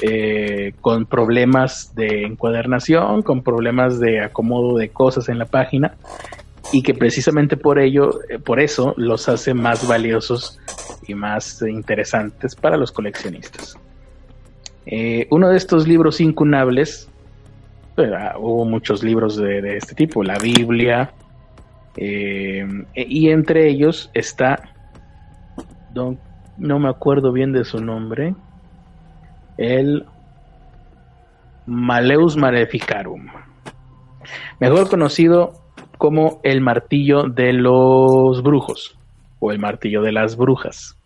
[0.00, 5.94] eh, con problemas de encuadernación, con problemas de acomodo de cosas en la página
[6.72, 10.58] y que precisamente por ello, eh, por eso los hace más valiosos
[11.06, 13.78] y más interesantes para los coleccionistas.
[14.86, 17.08] Eh, uno de estos libros incunables
[17.96, 21.12] hubo muchos libros de, este tipo, la Biblia,
[21.96, 24.74] eh, y entre ellos está,
[25.94, 26.16] no,
[26.56, 28.34] no, me acuerdo bien de su nombre,
[29.58, 30.06] el
[31.66, 33.26] Maleus Maleficarum,
[34.58, 35.62] mejor conocido
[35.98, 38.98] como el martillo de los brujos
[39.38, 40.96] o el martillo de las brujas.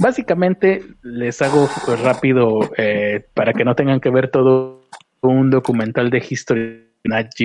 [0.00, 1.68] Básicamente les hago
[2.02, 4.85] rápido eh, para que no tengan que ver todo
[5.28, 6.86] un documental de History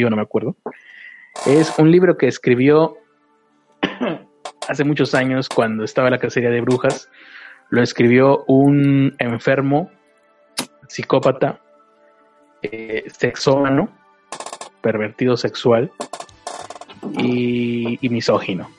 [0.09, 0.55] no me acuerdo.
[1.45, 2.97] Es un libro que escribió
[4.67, 7.09] hace muchos años cuando estaba la cacería de brujas.
[7.69, 9.89] Lo escribió un enfermo,
[10.87, 11.61] psicópata,
[12.61, 13.89] eh, sexómano,
[14.81, 15.91] pervertido sexual
[17.17, 18.69] y, y, misógino.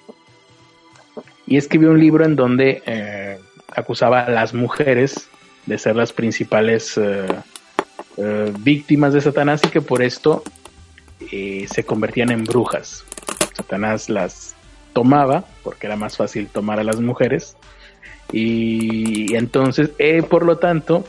[1.47, 3.39] Y escribió un libro en donde eh,
[3.75, 5.29] acusaba a las mujeres
[5.67, 7.27] de ser las principales eh,
[8.17, 10.43] Uh, víctimas de Satanás y que por esto
[11.31, 13.05] eh, se convertían en brujas.
[13.55, 14.55] Satanás las
[14.93, 17.57] tomaba porque era más fácil tomar a las mujeres
[18.31, 21.05] y entonces eh, por lo tanto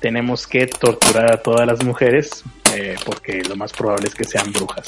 [0.00, 4.52] tenemos que torturar a todas las mujeres eh, porque lo más probable es que sean
[4.52, 4.86] brujas.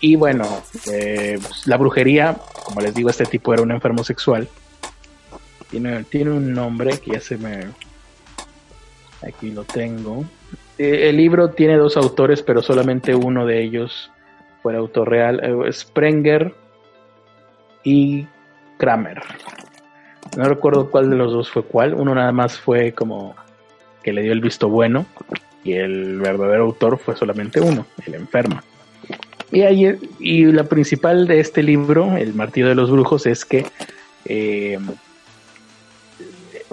[0.00, 0.62] Y bueno,
[0.92, 4.48] eh, la brujería, como les digo, este tipo era un enfermo sexual.
[5.70, 7.66] Tiene, tiene un nombre que ya se me...
[9.26, 10.24] Aquí lo tengo.
[10.78, 14.10] Eh, el libro tiene dos autores, pero solamente uno de ellos
[14.62, 16.54] fue el autor real, eh, Sprenger
[17.84, 18.26] y
[18.78, 19.22] Kramer.
[20.36, 21.94] No recuerdo cuál de los dos fue cuál.
[21.94, 23.34] Uno nada más fue como
[24.02, 25.06] que le dio el visto bueno
[25.64, 28.60] y el verdadero autor fue solamente uno, el enfermo.
[29.50, 33.64] Y, ahí, y la principal de este libro, El Martillo de los Brujos, es que
[34.24, 34.78] eh,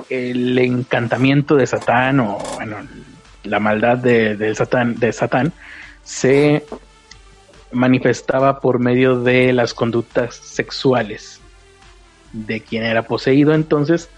[0.10, 2.78] el encantamiento de Satán o bueno,
[3.44, 5.52] la maldad de, Satán, de
[6.04, 6.66] se
[7.72, 11.42] manifestaba por medio de las conductas sexuales
[12.32, 13.54] de quien era poseído.
[13.54, 14.10] Entonces,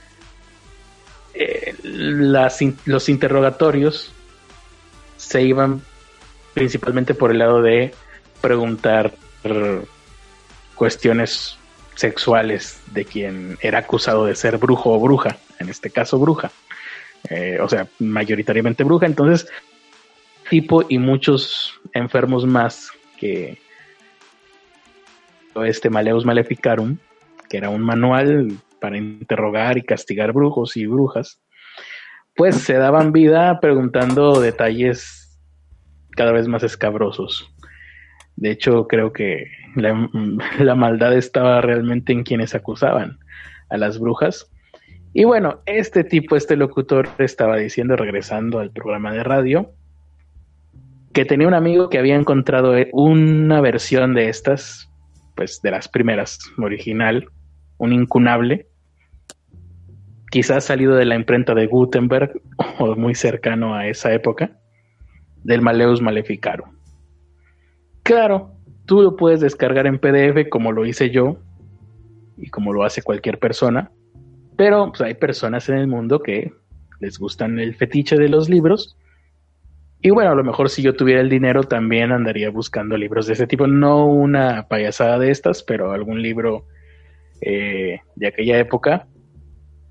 [1.33, 4.13] eh, los interrogatorios
[5.17, 5.81] se iban
[6.53, 7.93] principalmente por el lado de
[8.41, 9.13] preguntar
[10.75, 11.57] cuestiones
[11.95, 16.51] sexuales de quien era acusado de ser brujo o bruja, en este caso bruja,
[17.29, 19.47] eh, o sea, mayoritariamente bruja, entonces
[20.49, 23.57] tipo y muchos enfermos más que
[25.65, 26.97] este Maleus Maleficarum,
[27.49, 31.41] que era un manual para interrogar y castigar brujos y brujas,
[32.35, 35.39] pues se daban vida preguntando detalles
[36.11, 37.49] cada vez más escabrosos.
[38.35, 39.93] De hecho, creo que la,
[40.75, 43.19] maldad estaba realmente en quienes acusaban
[43.69, 44.51] a las brujas.
[45.17, 49.71] Y bueno, este tipo, este locutor estaba diciendo, regresando al programa de radio,
[51.13, 54.91] que tenía un amigo que había encontrado una versión de estas,
[55.37, 57.29] pues de las primeras, original,
[57.77, 58.67] un incunable,
[60.31, 62.33] quizás salido de la imprenta de Gutenberg
[62.79, 64.59] o muy cercano a esa época,
[65.45, 66.75] del Maleus Maleficarum.
[68.03, 68.51] Claro,
[68.85, 71.37] tú lo puedes descargar en PDF como lo hice yo
[72.35, 73.93] y como lo hace cualquier persona,
[74.57, 76.53] pero pues, hay personas en el mundo que
[76.99, 78.97] les gustan el fetiche de los libros.
[80.01, 83.33] Y bueno, a lo mejor si yo tuviera el dinero también andaría buscando libros de
[83.33, 83.67] ese tipo.
[83.67, 86.67] No una payasada de estas, pero algún libro
[87.41, 89.07] eh, de aquella época.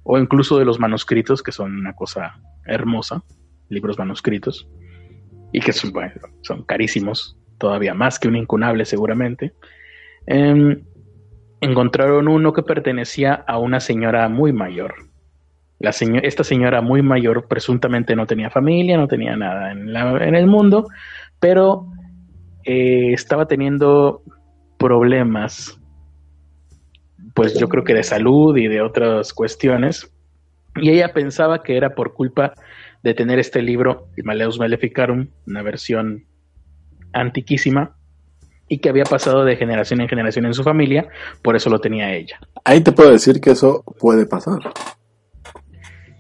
[0.02, 3.22] O incluso de los manuscritos, que son una cosa hermosa.
[3.68, 4.68] Libros manuscritos.
[5.52, 9.54] Y que son, bueno, son carísimos todavía más que un incunable seguramente,
[10.26, 10.82] em,
[11.64, 14.94] encontraron uno que pertenecía a una señora muy mayor.
[15.78, 20.86] La esta señora muy mayor presuntamente no tenía familia, no tenía nada en, el mundo,
[21.40, 21.86] pero
[22.64, 24.22] eh, estaba teniendo
[24.78, 25.78] problemas,
[27.34, 30.10] pues yo creo que de salud y de otras cuestiones,
[30.76, 32.54] y ella pensaba que era por culpa
[33.02, 36.24] de tener este libro, Maleus Maleficarum, una versión
[37.12, 37.93] antiquísima
[38.68, 41.06] y que había pasado de generación en generación en su familia,
[41.42, 42.38] por eso lo tenía ella.
[42.64, 44.58] Ahí te puedo decir que eso puede pasar.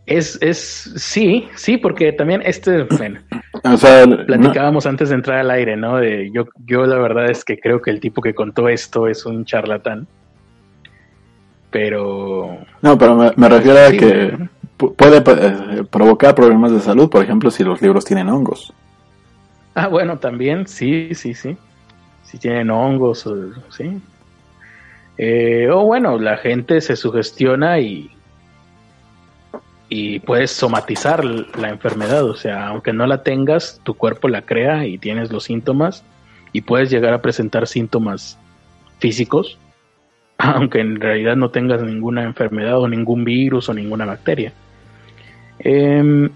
[0.06, 3.20] Es, es, sí, sí, porque también este, bueno,
[4.26, 5.96] platicábamos antes de entrar al aire, ¿no?
[5.96, 9.24] De, yo, yo la verdad es que creo que el tipo que contó esto es
[9.24, 10.06] un charlatán.
[11.70, 12.58] Pero...
[12.82, 14.38] No, pero me, refiero a que
[14.76, 18.72] puede eh, provocar problemas de salud, por ejemplo, si los libros tienen hongos.
[19.74, 21.56] Ah, bueno, también, sí, sí, sí.
[22.24, 23.28] Si tienen hongos,
[23.70, 24.00] sí.
[25.16, 28.10] Eh, o bueno, la gente se sugestiona y,
[29.88, 32.24] y puedes somatizar la enfermedad.
[32.24, 36.04] O sea, aunque no la tengas, tu cuerpo la crea y tienes los síntomas
[36.52, 38.38] y puedes llegar a presentar síntomas
[38.98, 39.58] físicos,
[40.38, 44.52] aunque en realidad no tengas ninguna enfermedad o ningún virus o ninguna bacteria.
[45.60, 46.28] Eh,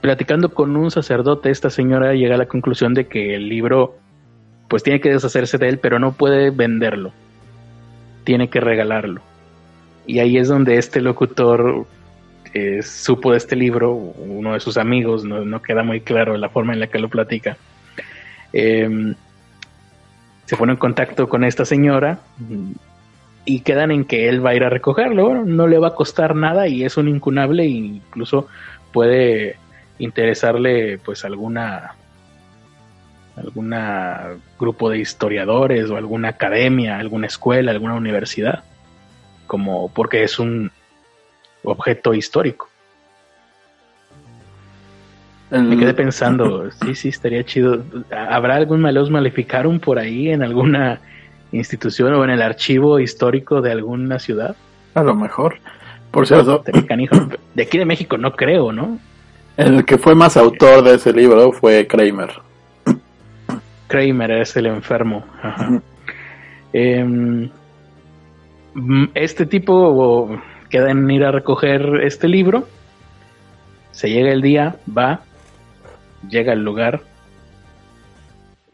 [0.00, 3.99] platicando con un sacerdote, esta señora llega a la conclusión de que el libro
[4.70, 7.12] pues tiene que deshacerse de él, pero no puede venderlo.
[8.22, 9.20] Tiene que regalarlo.
[10.06, 11.86] Y ahí es donde este locutor
[12.54, 16.72] eh, supo de este libro, uno de sus amigos, no, queda muy claro la forma
[16.72, 17.56] en la que lo platica.
[18.52, 19.16] Em,
[20.46, 22.20] se pone en contacto con esta señora
[23.44, 25.44] y quedan en que él va a ir a recogerlo.
[25.44, 28.46] No le va a costar nada y es un incunable e incluso
[28.92, 29.56] puede
[29.98, 31.96] interesarle pues alguna
[33.40, 38.64] alguna grupo de historiadores o alguna academia, alguna escuela, alguna universidad,
[39.46, 40.70] como porque es un
[41.64, 42.68] objeto histórico.
[45.50, 47.82] Me quedé pensando, sí, sí, estaría chido.
[48.10, 51.00] ¿Habrá algún Maleus Maleficarum por ahí en alguna
[51.50, 54.54] institución o en el archivo histórico de alguna ciudad?
[54.94, 55.56] A lo mejor.
[56.12, 56.62] Por cierto.
[57.54, 58.98] De aquí de México no creo, ¿no?
[59.56, 62.30] El que fue más autor de ese libro fue Kramer.
[63.90, 65.24] Kramer es el enfermo.
[66.72, 67.50] Em,
[69.14, 72.68] este tipo queda en ir a recoger este libro.
[73.90, 75.22] Se llega el día, va,
[76.28, 77.00] llega al lugar.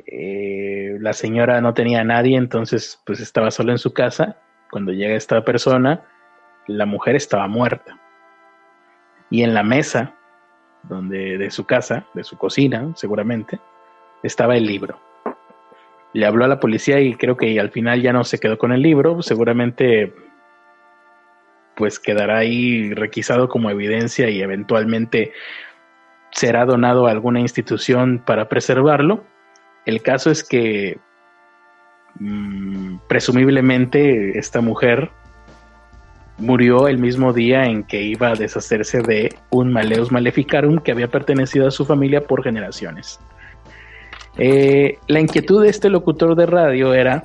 [0.06, 4.36] Eh, la señora no tenía a nadie, entonces pues estaba sola en su casa.
[4.70, 6.02] Cuando llega esta persona,
[6.66, 7.98] la mujer estaba muerta.
[9.30, 10.12] Y en la mesa
[10.82, 13.58] donde de su casa, de su cocina, seguramente,
[14.22, 15.05] estaba el libro.
[16.16, 18.72] Le habló a la policía y creo que al final ya no se quedó con
[18.72, 20.14] el libro, seguramente
[21.74, 25.32] pues quedará ahí requisado como evidencia y eventualmente
[26.30, 29.24] será donado a alguna institución para preservarlo.
[29.84, 30.98] El caso es que
[32.18, 35.10] mm, presumiblemente esta mujer
[36.38, 41.08] murió el mismo día en que iba a deshacerse de un Maleus Maleficarum que había
[41.08, 43.20] pertenecido a su familia por generaciones.
[44.38, 47.22] Eh, la inquietud de este locutor de radio era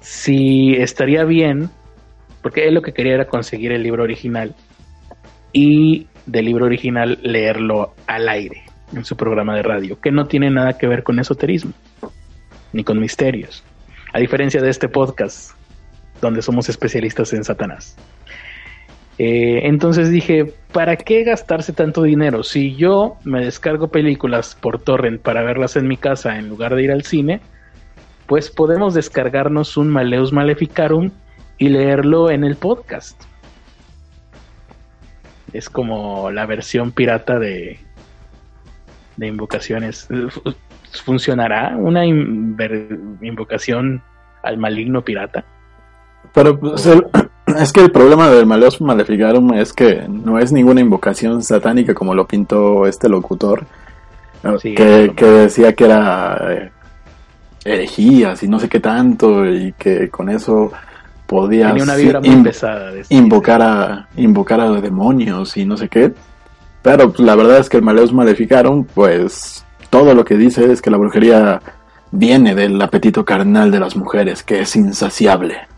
[0.00, 1.70] si estaría bien,
[2.42, 4.54] porque él lo que quería era conseguir el libro original
[5.52, 8.62] y del libro original leerlo al aire
[8.94, 11.72] en su programa de radio, que no tiene nada que ver con esoterismo
[12.72, 13.62] ni con misterios,
[14.12, 15.52] a diferencia de este podcast
[16.20, 17.96] donde somos especialistas en Satanás.
[19.18, 22.42] Eh, entonces dije, ¿para qué gastarse tanto dinero?
[22.42, 26.82] Si yo me descargo películas por torrent para verlas en mi casa en lugar de
[26.82, 27.40] ir al cine,
[28.26, 31.10] pues podemos descargarnos un Maleus Maleficarum
[31.58, 33.22] y leerlo en el podcast.
[35.52, 37.78] Es como la versión pirata de,
[39.16, 40.08] de invocaciones.
[41.04, 44.02] ¿Funcionará una invocación
[44.42, 45.44] al maligno pirata?
[46.32, 46.88] Pero pues,
[47.58, 52.14] es que el problema del Maleus Maleficarum es que no es ninguna invocación satánica como
[52.14, 53.64] lo pintó este locutor,
[54.62, 56.70] que, decía que era eh,
[57.64, 60.72] herejías y no sé qué tanto y que con eso
[61.26, 61.74] podía
[63.08, 66.12] invocar a invocar a demonios y no sé qué.
[66.82, 70.82] Pero pues, la verdad es que el Maleus Maleficarum, pues todo lo que dice es
[70.82, 71.60] que la brujería
[72.10, 75.73] viene del apetito carnal de las mujeres, que es insaciable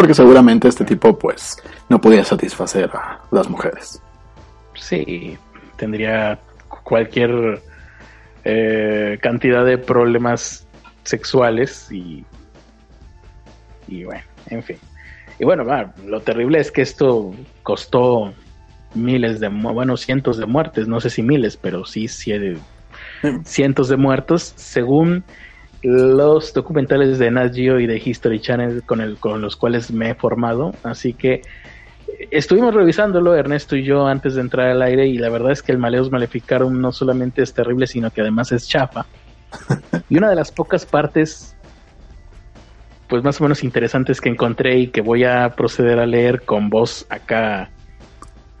[0.00, 4.00] porque seguramente este tipo pues no podía satisfacer a las mujeres.
[4.72, 5.36] Sí,
[5.76, 6.38] tendría
[6.84, 7.60] cualquier
[8.44, 10.66] eh, cantidad de problemas
[11.04, 12.24] sexuales y,
[13.88, 14.78] y bueno, en fin.
[15.38, 15.66] Y bueno,
[16.06, 18.32] lo terrible es que esto costó
[18.94, 22.32] miles de, bueno, cientos de muertes, no sé si miles, pero sí, sí
[23.44, 25.24] cientos de muertos, según
[25.82, 30.10] los documentales de Nat Geo y de History Channel con, el, con los cuales me
[30.10, 30.74] he formado.
[30.82, 31.42] Así que
[32.30, 35.72] estuvimos revisándolo, Ernesto y yo, antes de entrar al aire, y la verdad es que
[35.72, 39.06] el Maleus Maleficarum no solamente es terrible, sino que además es chafa.
[40.08, 41.56] y una de las pocas partes,
[43.08, 46.68] pues más o menos interesantes que encontré y que voy a proceder a leer con
[46.68, 47.70] voz acá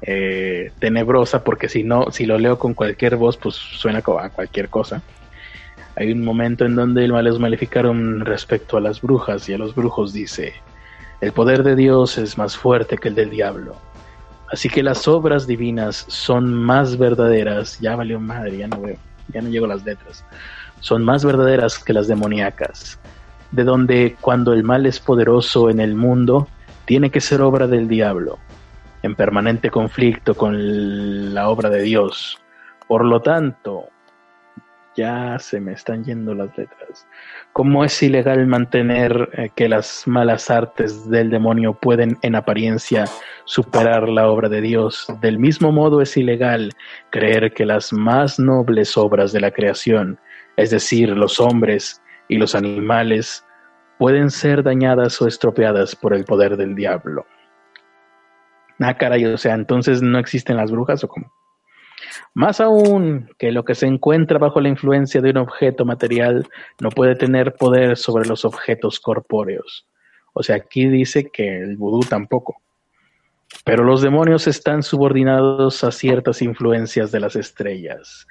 [0.02, 4.70] eh, tenebrosa, porque si no, si lo leo con cualquier voz, pues suena a cualquier
[4.70, 5.02] cosa
[6.00, 9.74] hay un momento en donde el Maleus Maleficarum respecto a las brujas y a los
[9.74, 10.54] brujos dice,
[11.20, 13.76] el poder de Dios es más fuerte que el del diablo.
[14.50, 18.96] Así que las obras divinas son más verdaderas, ya valió madre, ya no veo,
[19.28, 20.24] ya no llego las letras,
[20.80, 22.98] son más verdaderas que las demoníacas,
[23.50, 26.48] de donde cuando el mal es poderoso en el mundo,
[26.86, 28.38] tiene que ser obra del diablo,
[29.02, 32.38] en permanente conflicto con la obra de Dios.
[32.88, 33.90] Por lo tanto,
[34.96, 37.06] ya se me están yendo las letras.
[37.52, 43.04] ¿Cómo es ilegal mantener eh, que las malas artes del demonio pueden en apariencia
[43.44, 45.06] superar la obra de Dios?
[45.20, 46.72] Del mismo modo es ilegal
[47.10, 50.18] creer que las más nobles obras de la creación,
[50.56, 53.44] es decir, los hombres y los animales,
[53.98, 57.26] pueden ser dañadas o estropeadas por el poder del diablo.
[58.80, 61.30] Ah, caray, o sea, entonces no existen las brujas o cómo?
[62.34, 66.48] Más aún que lo que se encuentra bajo la influencia de un objeto material
[66.80, 69.86] no puede tener poder sobre los objetos corpóreos.
[70.32, 72.56] O sea, aquí dice que el vudú tampoco.
[73.64, 78.26] Pero los demonios están subordinados a ciertas influencias de las estrellas,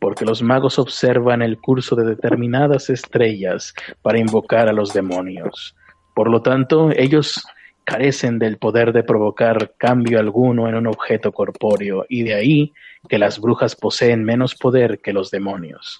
[0.00, 5.76] porque los magos observan el curso de determinadas estrellas para invocar a los demonios.
[6.14, 7.44] Por lo tanto, ellos
[7.88, 12.72] carecen del poder de provocar cambio alguno en un objeto corpóreo, y de ahí
[13.08, 15.98] que las brujas poseen menos poder que los demonios.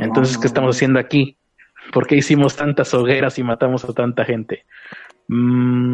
[0.00, 1.38] Entonces, ¿qué estamos haciendo aquí?
[1.94, 4.66] ¿Por qué hicimos tantas hogueras y matamos a tanta gente?
[5.28, 5.92] Mm,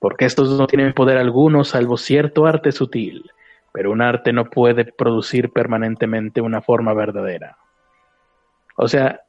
[0.00, 3.30] porque estos no tienen poder alguno salvo cierto arte sutil,
[3.72, 7.58] pero un arte no puede producir permanentemente una forma verdadera.
[8.76, 9.20] O sea,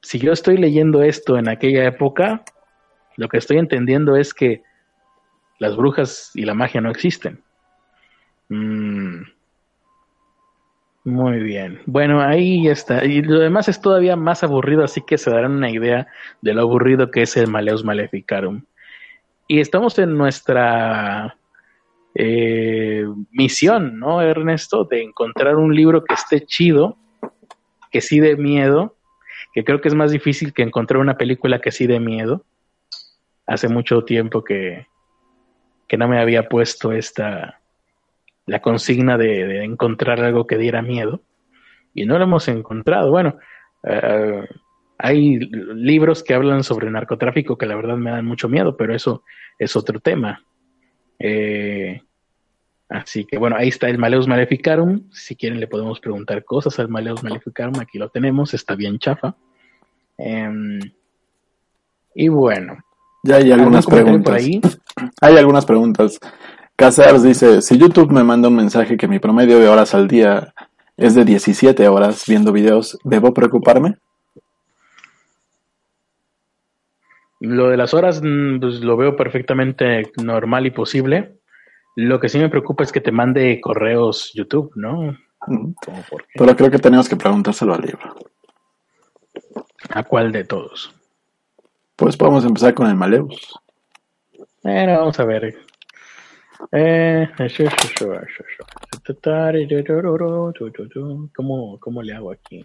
[0.00, 2.44] si yo estoy leyendo esto en aquella época,
[3.16, 4.62] lo que estoy entendiendo es que
[5.58, 7.42] las brujas y la magia no existen.
[8.48, 9.22] Mm.
[11.04, 11.80] Muy bien.
[11.86, 13.04] Bueno, ahí está.
[13.04, 16.08] Y lo demás es todavía más aburrido, así que se darán una idea
[16.42, 18.64] de lo aburrido que es el Maleus Maleficarum.
[19.48, 21.36] Y estamos en nuestra
[22.14, 24.84] eh, misión, ¿no, Ernesto?
[24.84, 26.96] De encontrar un libro que esté chido,
[27.90, 28.96] que sí dé miedo,
[29.52, 32.44] que creo que es más difícil que encontrar una película que sí dé miedo.
[33.46, 34.86] Hace mucho tiempo que,
[35.88, 37.60] que no me había puesto esta,
[38.46, 41.22] la consigna de, encontrar algo que diera miedo.
[41.94, 43.10] Y no lo hemos encontrado.
[43.10, 43.38] Bueno,
[43.84, 44.44] eh,
[44.98, 49.24] hay libros que hablan sobre narcotráfico que la verdad me dan mucho miedo, pero eso
[49.58, 50.44] es otro tema.
[51.18, 52.00] Eh,
[52.88, 55.10] así que bueno, ahí está el Maleus Maleficarum.
[55.10, 57.78] Si quieren le podemos preguntar cosas al Maleus Maleficarum.
[57.80, 59.36] Aquí lo tenemos, está bien chafa.
[60.18, 60.80] Em,
[62.14, 62.78] y bueno.
[63.22, 64.80] Ya hay algunas ¿algún comentario por preguntas.
[64.96, 65.08] ahí?
[65.20, 66.18] Hay algunas preguntas.
[66.76, 70.54] Casars dice, si YouTube me manda un mensaje que mi promedio de horas al día
[70.96, 73.96] es de 17 horas viendo videos, ¿debo preocuparme?
[77.40, 81.38] Lo de las horas, mm, pues lo veo perfectamente normal y posible.
[81.96, 85.16] Lo que sí me preocupa es que te mande correos YouTube, ¿no?
[86.34, 88.14] Pero creo que tenemos que preguntárselo al libro.
[89.90, 90.94] ¿A cuál de todos?
[92.00, 93.60] Pues podemos empezar con el Maleus.
[94.62, 95.54] Bueno, vamos a ver.
[96.72, 97.28] Eh,
[101.36, 102.64] ¿Cómo, ¿Cómo le hago aquí?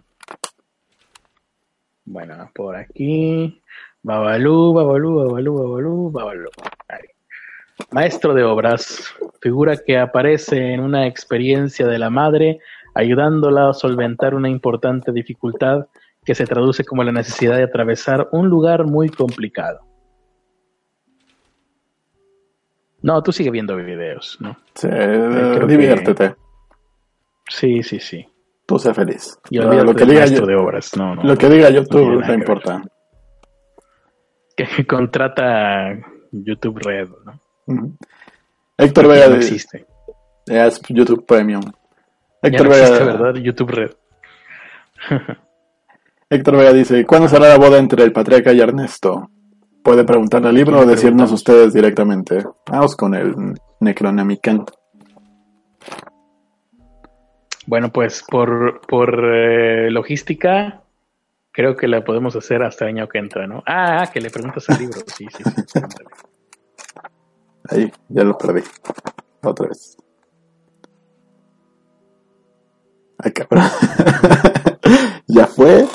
[2.06, 3.62] Bueno, por aquí.
[4.02, 6.50] Babalú, babalú, babalú, babalú, babalú.
[7.92, 12.62] Maestro de obras, figura que aparece en una experiencia de la madre,
[12.94, 15.88] ayudándola a solventar una importante dificultad
[16.26, 19.82] que se traduce como la necesidad de atravesar un lugar muy complicado.
[23.02, 24.58] No, tú sigue viendo videos, ¿no?
[24.74, 26.36] Sí, creo diviértete.
[27.48, 28.26] Sí, sí, sí.
[28.66, 29.38] Tú sé feliz.
[29.52, 31.24] Y Lo- olvídate lo, que diga, yo- de obras, no, no.
[31.24, 32.82] lo que diga YouTube no importa.
[34.58, 35.90] Que contrata
[36.32, 37.92] YouTube Red, ¿no?
[38.78, 39.86] Héctor Ya Vega no existe.
[40.46, 41.62] es YouTube Premium.
[41.62, 43.42] Ya Héctor, no existe, Vega, ¿verdad?
[43.42, 43.92] YouTube Red.
[46.30, 49.30] Héctor Vega dice, ¿cuándo será la boda entre el patriarca y Ernesto?
[49.84, 52.44] Puede preguntarle al libro o ¿Quién le decirnos ustedes directamente.
[52.72, 54.66] Vamos con el Necronomicon.
[57.68, 60.82] Bueno, pues por, por eh, logística,
[61.52, 63.62] creo que la podemos hacer hasta el año que entra, ¿no?
[63.68, 65.00] Ah, ah, que le preguntas al libro.
[65.06, 65.80] Sí, sí, sí.
[67.70, 68.62] Ahí, ya lo perdí.
[69.44, 69.96] Otra vez.
[73.20, 73.64] Ay, cabrón.
[75.28, 75.86] ya fue.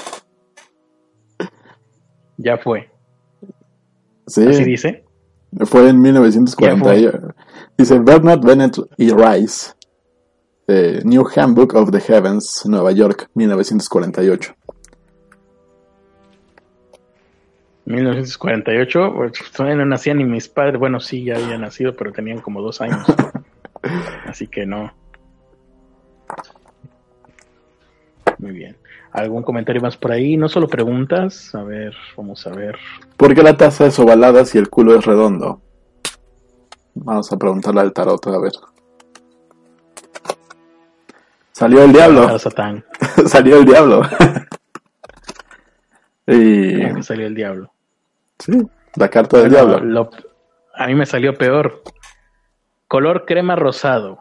[2.42, 2.88] Ya fue.
[4.26, 5.04] Sí, Así dice.
[5.66, 7.34] fue en 1940.
[7.76, 9.72] Dice Bernard Bennett y Rice.
[10.68, 14.54] eh, New Handbook of the Heavens, Nueva York, 1948.
[17.86, 20.78] 1948, pues, todavía no nacían ni mis padres.
[20.78, 23.04] Bueno, sí, ya habían nacido, pero tenían como dos años.
[24.26, 24.92] Así que no.
[28.38, 28.76] Muy bien.
[29.12, 30.36] ¿Algún comentario más por ahí?
[30.36, 31.52] No solo preguntas.
[31.54, 32.76] A ver, vamos a ver.
[33.16, 35.60] ¿Por qué la taza es ovalada si el culo es redondo?
[36.94, 38.52] Vamos a preguntarle al tarot a ver.
[41.52, 42.38] Salió el diablo.
[42.38, 42.84] Satán.
[43.26, 44.02] Salió el diablo.
[46.26, 47.72] y ¿Cómo que salió el diablo?
[48.38, 48.52] sí,
[48.96, 49.84] la carta del Bueno, diablo.
[49.86, 50.10] lo-
[50.74, 51.82] a mí me salió peor.
[52.88, 54.18] Color crema rosado.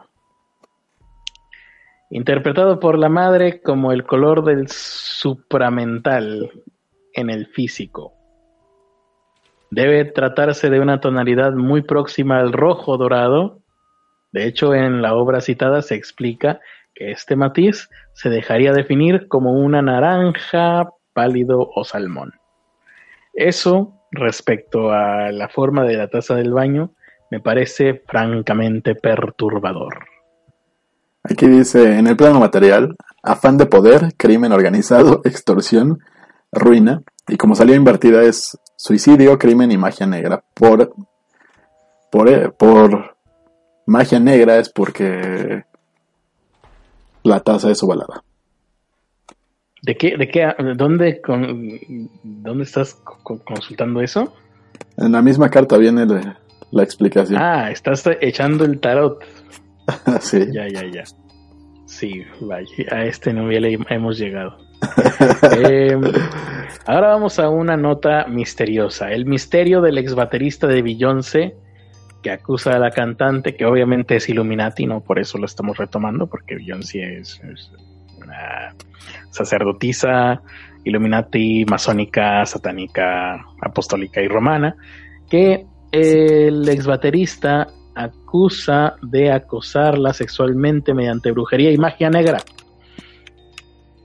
[2.12, 6.50] Interpretado por la madre como el color del supramental
[7.14, 8.14] en el físico.
[9.70, 13.60] Debe tratarse de una tonalidad muy próxima al rojo dorado.
[14.32, 16.58] De hecho, en la obra citada se explica
[16.96, 22.32] que este matiz se dejaría definir como una naranja, pálido o salmón.
[23.34, 26.92] Eso, respecto a la forma de la taza del baño,
[27.30, 30.09] me parece francamente perturbador.
[31.22, 35.98] Aquí dice, en el plano material, afán de poder, crimen organizado, extorsión,
[36.52, 40.42] ruina, y como salió invertida es suicidio, crimen y magia negra.
[40.54, 40.92] Por,
[42.10, 43.16] por, por
[43.86, 45.64] magia negra es porque
[47.22, 48.24] la taza es ovalada.
[49.82, 51.78] ¿De qué, de qué, dónde, con-
[52.22, 54.34] dónde estás co- consultando eso?
[54.96, 56.38] En la misma carta viene la,
[56.70, 57.40] la explicación.
[57.40, 59.22] Ah, estás echando el tarot.
[60.20, 60.46] sí.
[60.52, 61.04] Ya, ya, ya.
[61.86, 64.58] Sí, vaya, a este nivel he- hemos llegado.
[65.58, 65.98] Eh,
[66.86, 69.10] ahora vamos a una nota misteriosa.
[69.10, 71.54] El misterio del ex baterista de Beyoncé
[72.22, 76.26] que acusa a la cantante, que obviamente es Illuminati, no por eso lo estamos retomando,
[76.26, 77.72] porque Beyoncé es, es
[78.22, 78.74] una
[79.30, 80.42] sacerdotisa
[80.84, 84.76] Illuminati, masónica, satánica, apostólica y romana,
[85.28, 92.38] que el ex baterista acusa de acosarla sexualmente mediante brujería y magia negra.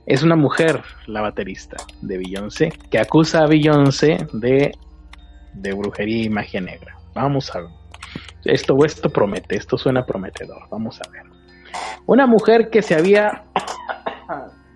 [0.06, 4.72] Es una mujer, la baterista de Beyoncé, que acusa a Beyoncé de
[5.56, 6.96] de brujería y magia negra.
[7.14, 7.70] Vamos a ver.
[8.44, 10.68] Esto, esto promete, esto suena prometedor.
[10.70, 11.22] Vamos a ver.
[12.06, 13.44] Una mujer que se había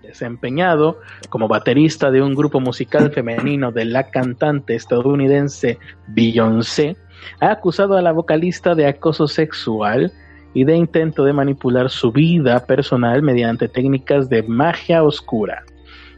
[0.03, 0.99] desempeñado
[1.29, 6.97] como baterista de un grupo musical femenino de la cantante estadounidense Beyoncé,
[7.39, 10.11] ha acusado a la vocalista de acoso sexual
[10.53, 15.63] y de intento de manipular su vida personal mediante técnicas de magia oscura.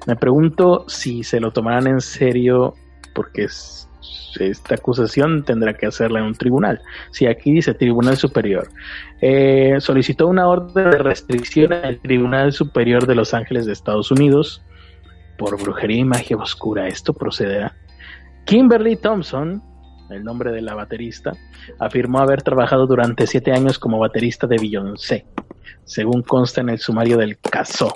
[0.07, 2.73] Me pregunto si se lo tomarán en serio
[3.13, 3.47] porque
[4.39, 6.81] esta acusación tendrá que hacerla en un tribunal.
[7.11, 8.67] Si aquí dice Tribunal Superior,
[9.21, 14.63] eh, solicitó una orden de restricción el Tribunal Superior de Los Ángeles de Estados Unidos
[15.37, 16.87] por brujería y magia oscura.
[16.87, 17.75] ¿Esto procederá?
[18.45, 19.61] Kimberly Thompson,
[20.09, 21.33] el nombre de la baterista,
[21.79, 25.25] afirmó haber trabajado durante siete años como baterista de Beyoncé,
[25.83, 27.93] según consta en el sumario del caso.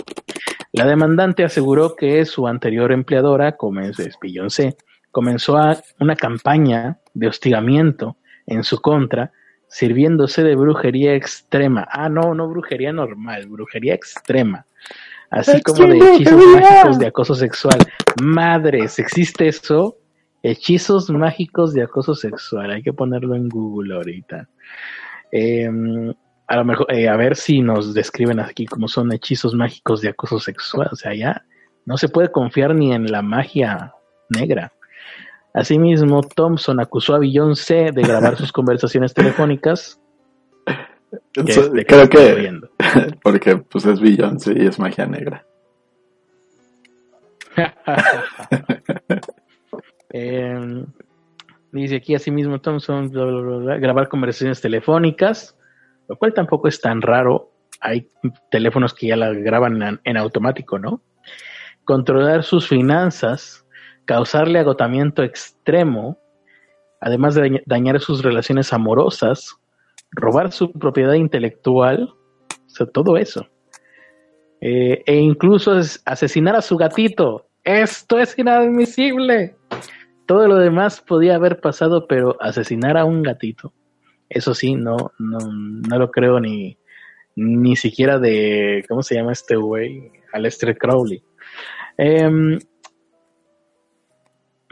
[0.73, 4.77] La demandante aseguró que su anterior empleadora, como es Beyoncé,
[5.11, 9.31] comenzó a una campaña de hostigamiento en su contra,
[9.67, 11.87] sirviéndose de brujería extrema.
[11.91, 14.65] Ah, no, no brujería normal, brujería extrema.
[15.29, 17.79] Así como de hechizos mágicos de acoso sexual.
[18.21, 19.97] Madres, ¿existe eso?
[20.49, 22.71] Hechizos mágicos de acoso sexual.
[22.71, 24.47] Hay que ponerlo en Google ahorita.
[25.29, 26.13] Em,
[26.47, 30.07] a lo mejor, eh, a ver si nos describen aquí cómo son hechizos mágicos de
[30.09, 30.87] acoso sexual.
[30.91, 31.43] O sea, ya
[31.85, 33.93] no se puede confiar ni en la magia
[34.29, 34.71] negra.
[35.53, 39.99] Asimismo, Thompson acusó a Beyoncé de grabar sus conversaciones telefónicas.
[41.33, 42.61] creo que
[43.23, 45.45] porque pues es Beyoncé y es magia negra.
[50.09, 50.85] Em,
[51.71, 55.57] dice aquí asimismo Thompson grabar conversaciones telefónicas,
[56.07, 57.51] lo cual tampoco es tan raro.
[57.81, 58.09] Hay
[58.49, 61.01] teléfonos que ya la graban en automático, ¿no?
[61.83, 63.65] Controlar sus finanzas,
[64.05, 66.17] causarle agotamiento extremo,
[67.01, 69.55] además de dañar sus relaciones amorosas,
[70.11, 72.09] robar su propiedad intelectual,
[72.49, 73.45] o sea, todo eso.
[74.61, 77.47] Eh, e incluso asesinar a su gatito.
[77.63, 79.56] Esto es inadmisible.
[80.27, 83.73] Todo lo demás podía haber pasado, pero asesinar a un gatito,
[84.29, 86.77] eso sí, no, no, no lo creo ni,
[87.35, 90.11] ni siquiera de, ¿cómo se llama este güey?
[90.33, 91.23] Aleister Crowley.
[91.97, 92.59] Eh,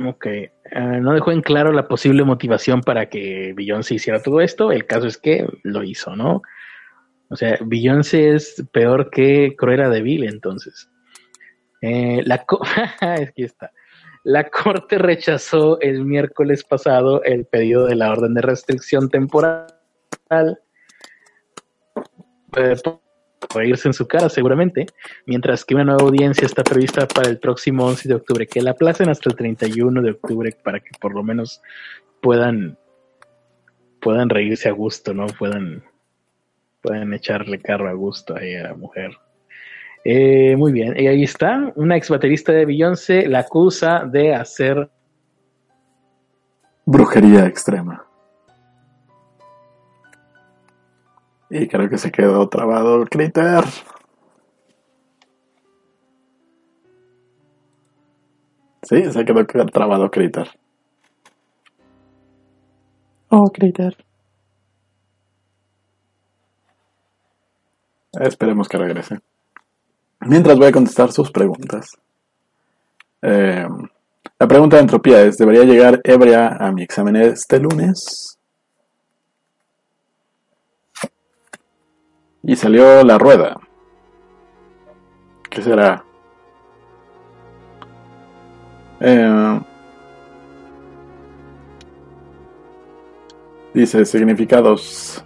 [0.03, 0.27] Ok,
[0.73, 4.71] no dejó en claro la posible motivación para que Beyoncé hiciera todo esto.
[4.73, 6.41] El caso es que lo hizo, ¿no?
[7.29, 10.89] O sea, Beyoncé es peor que Cruella de Vil, entonces.
[11.81, 12.45] Eh, la
[12.99, 13.71] Aquí está.
[14.25, 19.67] La corte rechazó el miércoles pasado el pedido de la orden de restricción temporal
[22.57, 22.75] eh,
[23.53, 24.87] reírse en su cara seguramente,
[25.27, 28.71] mientras que una nueva audiencia está prevista para el próximo 11 de octubre, que la
[28.71, 31.61] aplacen hasta el 31 de octubre para que por lo menos
[32.19, 32.79] puedan
[34.01, 35.27] puedan reírse a gusto, ¿no?
[35.27, 35.83] Puedan
[36.81, 39.11] puedan echarle carro a gusto ahí a la mujer.
[40.07, 44.91] Eh, muy bien, y ahí está, una ex baterista de Beyoncé la acusa de hacer
[46.85, 48.05] brujería extrema.
[51.49, 53.63] Y creo que se quedó trabado el Critter.
[58.83, 60.47] Sí, se quedó trabado Critter.
[63.29, 63.97] Oh, Critter.
[68.19, 69.19] Esperemos que regrese.
[70.25, 71.87] Mientras voy a contestar sus preguntas.
[73.21, 73.67] Eh,
[74.39, 78.39] la pregunta de entropía es, ¿debería llegar ebria a mi examen este lunes?
[82.41, 83.55] Y salió la rueda.
[85.49, 86.03] ¿Qué será?
[88.99, 89.59] Eh,
[93.75, 95.23] dice significados.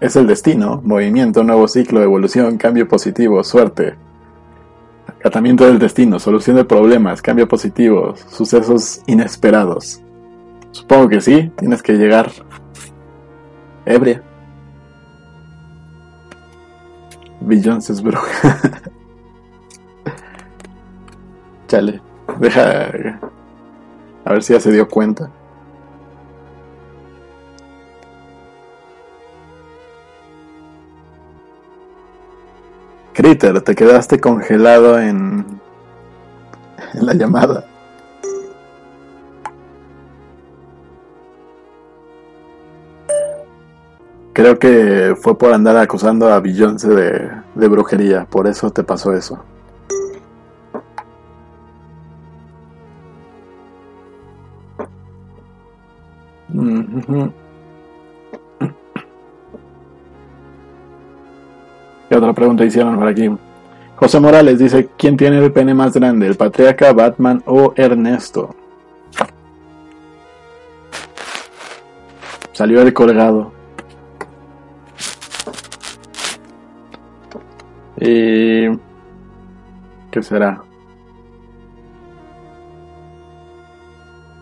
[0.00, 3.96] Es el destino, movimiento, nuevo ciclo, evolución, cambio positivo, suerte.
[5.22, 10.02] Acatamiento del destino, solución de problemas, cambio positivo, sucesos inesperados.
[10.72, 12.32] Supongo que sí, tienes que llegar
[13.86, 14.20] ebria.
[17.40, 18.02] Beyoncé es.
[21.68, 22.02] Chale,
[22.40, 23.20] deja.
[24.24, 25.30] A ver si ya se dio cuenta.
[33.32, 35.46] Critter, te quedaste congelado en,
[36.92, 37.64] en la llamada.
[44.34, 49.14] Creo que fue por andar acusando a Beyoncé de, de brujería, por eso te pasó
[49.14, 49.42] eso.
[56.52, 57.32] Ujú.
[62.12, 63.26] ¿Qué otra pregunta hicieron por aquí?
[63.96, 68.54] José Morales dice, ¿quién tiene el pene más grande, el patriarca, Batman o Ernesto?
[72.52, 73.50] Salió el colgado.
[77.98, 78.68] Y...
[80.10, 80.62] ¿Qué será?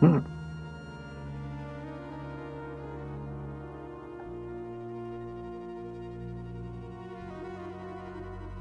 [0.01, 0.40] Hmm.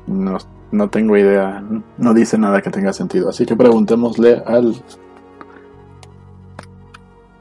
[0.10, 0.38] No,
[0.72, 1.64] no tengo idea.
[1.98, 3.30] No dice nada que tenga sentido.
[3.30, 4.76] Así que preguntémosle al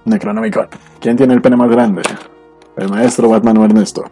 [0.05, 0.69] Necronomicon.
[1.01, 2.03] ¿Quién tiene el pene más grande?
[2.77, 4.05] ¿El maestro Batman o Ernesto?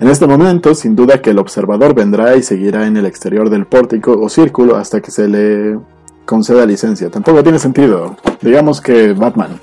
[0.00, 3.66] En este momento, sin duda que el observador vendrá y seguirá en el exterior del
[3.66, 5.80] pórtico o círculo hasta que se le
[6.24, 7.10] conceda licencia.
[7.10, 8.16] Tampoco tiene sentido.
[8.40, 9.58] Digamos que Batman.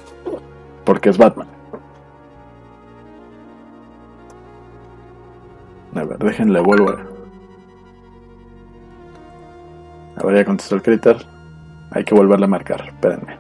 [0.84, 1.55] Porque es Batman.
[5.96, 6.89] A ver, déjenle vuelvo.
[6.89, 6.98] a-
[10.26, 11.18] ver, ya contestó el critter.
[11.91, 12.86] Hay que volverle a marcar.
[12.88, 13.38] Espérenme.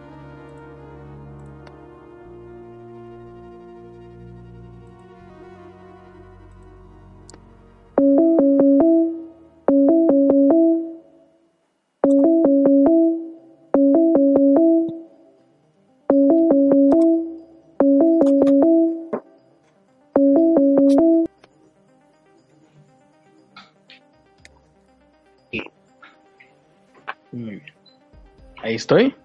[28.75, 29.15] Ahí estoy.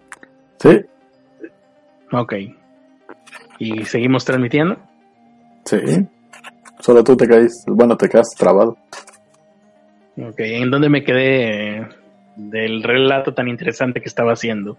[0.61, 0.81] Sí,
[2.13, 2.35] Ok.
[3.59, 4.77] ¿Y seguimos transmitiendo?
[5.65, 6.07] sí.
[6.79, 7.71] Solo tú te caíste.
[7.71, 8.79] Bueno, te quedas trabado.
[10.17, 10.39] Ok.
[10.39, 11.89] ¿En dónde me quedé eh,
[12.37, 14.79] del relato tan interesante que estaba haciendo?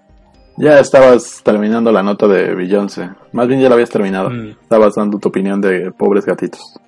[0.57, 3.09] Ya estabas terminando la nota de Beyoncé.
[3.33, 4.29] Más bien ya la habías terminado.
[4.29, 4.51] Mm.
[4.61, 6.79] Estabas dando tu opinión de pobres gatitos.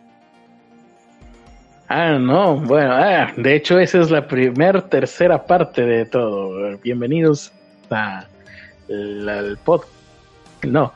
[1.89, 6.77] Ah, no, bueno, ah, de hecho esa es la primer tercera parte de todo.
[6.81, 7.51] Bienvenidos
[7.89, 8.27] la-
[8.97, 9.81] al pod.
[10.63, 10.93] No,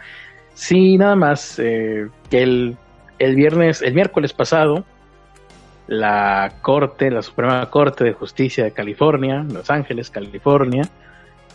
[0.53, 2.77] sí, nada más eh, que el,
[3.19, 4.83] el viernes, el miércoles pasado,
[5.87, 10.83] la Corte, la Suprema Corte de Justicia de California, Los Ángeles, California,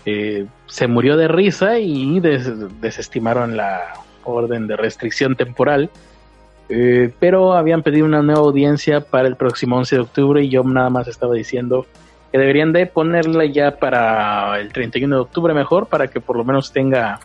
[0.07, 3.93] eh, se murió de risa y des- desestimaron la
[4.25, 5.91] orden de restricción temporal
[6.69, 10.63] eh, pero habían pedido una nueva audiencia para el próximo 11 de octubre y yo
[10.63, 11.87] nada más estaba diciendo
[12.33, 16.45] que deberían de ponerla ya para el 31 de octubre mejor, para que por lo
[16.45, 17.21] menos tenga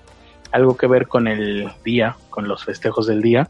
[0.52, 3.50] algo que ver con el día, con los festejos del día.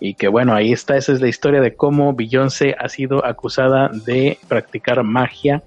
[0.00, 3.90] Y que bueno, ahí está, esa es la historia de cómo Beyoncé ha sido acusada
[3.92, 5.62] de practicar magia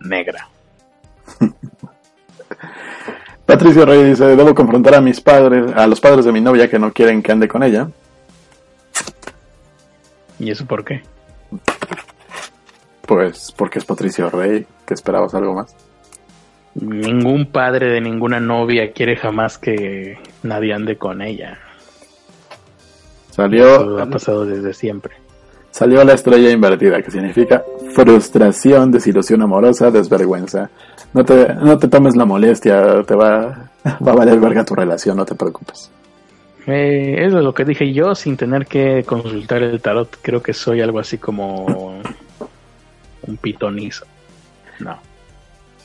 [0.00, 0.48] negra.
[3.46, 6.80] Patricio Rey dice, debo confrontar a mis padres, a los padres de mi novia que
[6.80, 7.88] no quieren que ande con ella.
[10.40, 11.02] ¿Y eso por qué?
[13.06, 15.74] Pues porque es Patricio Rey, que esperabas algo más.
[16.74, 21.58] Ningún padre de ninguna novia quiere jamás que nadie ande con ella.
[23.30, 25.14] Eso Salió, ha pasado desde siempre.
[25.70, 27.62] salió la estrella invertida, que significa
[27.94, 30.70] frustración, desilusión amorosa, desvergüenza.
[31.14, 35.16] No te, no te tomes la molestia, te va, va a valer verga tu relación,
[35.16, 35.90] no te preocupes.
[36.66, 40.18] Eh, eso es lo que dije yo sin tener que consultar el tarot.
[40.20, 42.00] Creo que soy algo así como
[43.26, 44.06] un pitonizo.
[44.80, 44.98] No,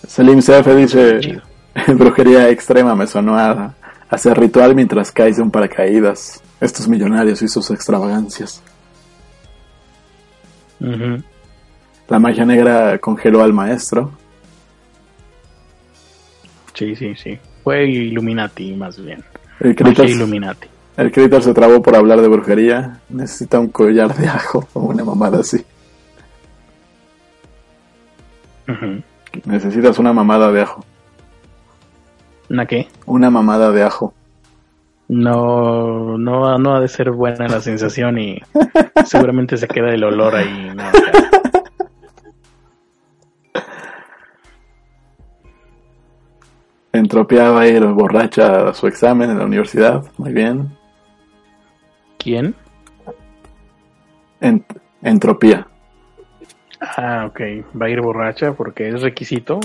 [0.07, 1.41] Selim CF dice,
[1.87, 3.73] brujería extrema me sonó a
[4.09, 6.41] hacer ritual mientras caes de un paracaídas.
[6.59, 8.61] Estos millonarios y sus extravagancias.
[12.07, 14.11] La magia negra congeló al maestro.
[16.73, 17.39] Sí, sí, sí.
[17.63, 19.23] Fue Illuminati más bien.
[19.59, 20.67] El Critter, Illuminati.
[20.97, 22.99] el Critter se trabó por hablar de brujería.
[23.09, 25.63] Necesita un collar de ajo o una mamada así.
[29.45, 30.83] Necesitas una mamada de ajo.
[32.49, 32.87] ¿Una qué?
[33.05, 34.13] Una mamada de ajo.
[35.07, 38.39] No, no, no ha de ser buena la sensación y
[39.05, 40.71] seguramente se queda el olor ahí.
[40.75, 40.83] no.
[46.93, 50.03] Entropía va a ir borracha a su examen en la universidad.
[50.17, 50.69] Muy bien.
[52.17, 52.53] ¿Quién?
[54.41, 54.65] En-
[55.01, 55.67] entropía.
[56.81, 57.39] Ah, ok.
[57.79, 59.59] Va a ir borracha porque es requisito.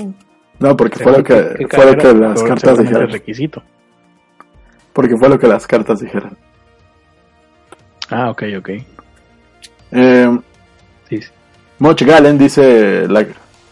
[0.58, 3.10] No, porque fue lo que, ¿Qué fue lo que las cartas dijeron.
[3.10, 3.62] requisito.
[4.92, 6.36] Porque fue lo que las cartas dijeron.
[8.10, 8.68] Ah, ok, ok.
[9.92, 10.38] Eh,
[11.08, 11.28] Sí, sí.
[11.78, 13.24] Moch Galen dice la,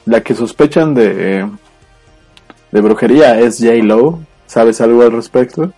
[0.06, 1.48] la que sospechan de,
[2.70, 3.74] de brujería es J.
[3.82, 4.20] Lo.
[4.46, 5.72] ¿Sabes algo al respecto?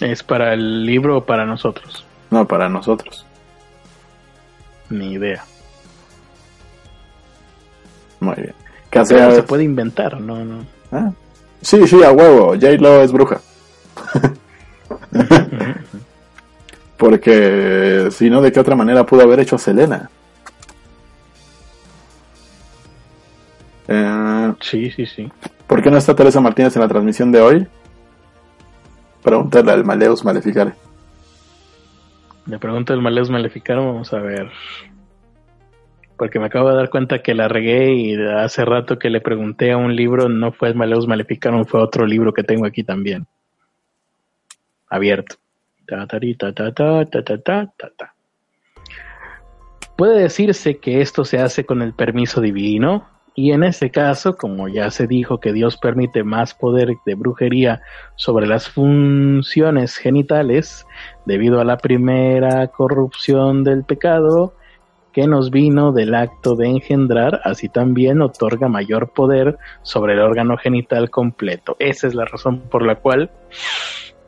[0.00, 2.04] ¿Es para el libro o para nosotros?
[2.30, 3.24] No, para nosotros.
[4.92, 5.44] Ni idea.
[8.20, 8.54] Muy bien.
[8.90, 10.66] Pero se puede inventar, no, no.
[10.92, 11.10] Ah,
[11.62, 12.48] Sí, sí, a huevo.
[12.54, 13.40] J-Lo es bruja.
[16.96, 20.10] Porque si no, ¿de qué otra manera pudo haber hecho a Selena?
[23.88, 25.32] Eh, Sí, sí, sí.
[25.66, 27.66] ¿Por qué no está Teresa Martínez en la transmisión de hoy?
[29.22, 30.74] Pregúntale al Maleus Maleficare.
[32.46, 34.50] Me pregunta el Maleus Maleficarum, vamos a ver.
[36.16, 39.72] Porque me acabo de dar cuenta que la regué y hace rato que le pregunté
[39.72, 43.26] a un libro, no fue el Maleus Maleficarum, fue otro libro que tengo aquí también.
[44.88, 45.36] Abierto.
[45.86, 46.20] Ta, ta,
[47.42, 48.14] ta,
[49.96, 54.68] Puede decirse que esto se hace con el permiso divino, y en este caso, como
[54.68, 57.80] ya se dijo que Dios permite más poder de brujería
[58.14, 60.86] sobre las funciones genitales,
[61.24, 64.54] debido a la primera corrupción del pecado
[65.12, 70.56] que nos vino del acto de engendrar, así también otorga mayor poder sobre el órgano
[70.56, 71.76] genital completo.
[71.78, 73.30] Esa es la razón por la cual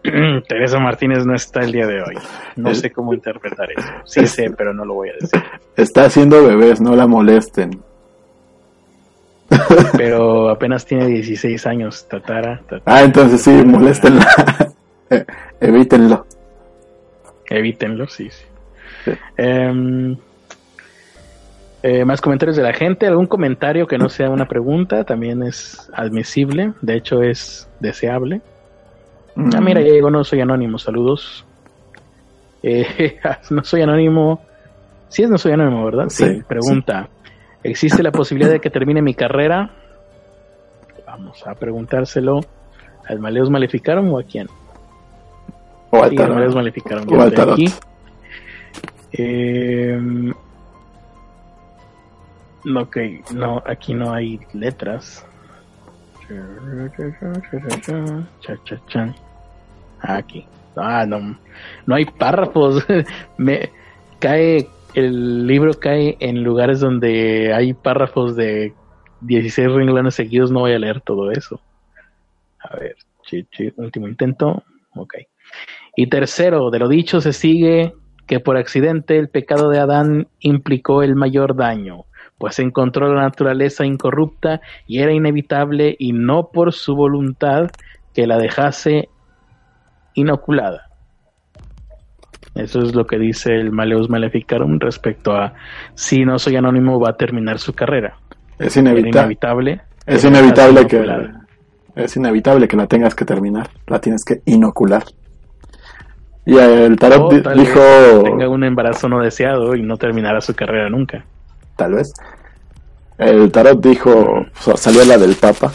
[0.49, 2.17] Teresa Martínez no está el día de hoy.
[2.57, 3.89] No sé cómo interpretar eso.
[4.05, 5.43] Sí sé, pero no lo voy a decir.
[5.77, 7.83] Está haciendo bebés, no la molesten.
[9.97, 12.61] Pero apenas tiene 16 años, Tatara.
[12.69, 12.83] tatara.
[12.87, 14.27] Ah, entonces sí, moléstenla.
[15.61, 16.27] Evítenlo.
[17.51, 18.45] Evítenlo, sí, sí.
[19.05, 19.13] Sí.
[19.37, 20.17] Em,
[21.83, 23.07] eh, más comentarios de la gente.
[23.07, 25.05] ¿Algún comentario que no sea una pregunta?
[25.05, 26.73] También es admisible.
[26.81, 28.41] De hecho, es deseable.
[29.37, 30.79] Ah, mira, ya llegó No Soy Anónimo.
[30.79, 31.45] Saludos.
[32.63, 33.19] Eh,
[33.51, 34.43] no Soy Anónimo.
[35.09, 36.07] Sí es No Soy Anónimo, ¿verdad?
[36.09, 37.09] Sí, Pregunta.
[37.65, 39.71] ¿Existe la posibilidad de que termine mi carrera?
[41.07, 42.41] Vamos a preguntárselo
[43.07, 44.49] al Maleus Maleficarum o a quién.
[45.91, 47.07] O al Sí, Maleus Maleficarum.
[47.11, 47.67] O al aquí.
[49.13, 49.99] Eh,
[52.77, 52.97] ok,
[53.33, 55.25] no, aquí no hay letras.
[60.01, 60.47] Aquí.
[60.77, 61.37] Ah, no,
[61.87, 62.85] no hay párrafos.
[63.39, 63.71] Me
[64.19, 68.73] cae, el libro cae en lugares donde hay párrafos de
[69.23, 70.51] 16 renglones seguidos.
[70.51, 71.61] No voy a leer todo eso.
[72.61, 72.97] A ver,
[73.77, 74.63] último intento.
[74.95, 75.15] Ok.
[75.97, 77.93] Y tercero, de lo dicho se sigue
[78.27, 82.05] que por accidente el pecado de Adán implicó el mayor daño,
[82.39, 87.71] pues encontró la naturaleza incorrupta y era inevitable y no por su voluntad
[88.15, 89.09] que la dejase
[90.15, 90.89] inoculada.
[92.55, 95.55] Eso es lo que dice el Maleus Maleficarum respecto a
[95.95, 98.17] si no soy anónimo va a terminar su carrera.
[98.59, 99.19] Es inevitable.
[99.21, 99.81] inevitable.
[100.07, 101.47] Es inevitable que inoculada.
[101.97, 103.69] es inevitable que la tengas que terminar.
[103.89, 105.03] La tienes que inocular.
[106.47, 110.55] Y el tarot tal dijo, vez tenga un embarazo no deseado y no terminará su
[110.55, 111.25] carrera nunca.
[111.77, 112.13] tal vez.
[113.19, 114.45] El tarot dijo,
[114.77, 115.73] salió la del Papa.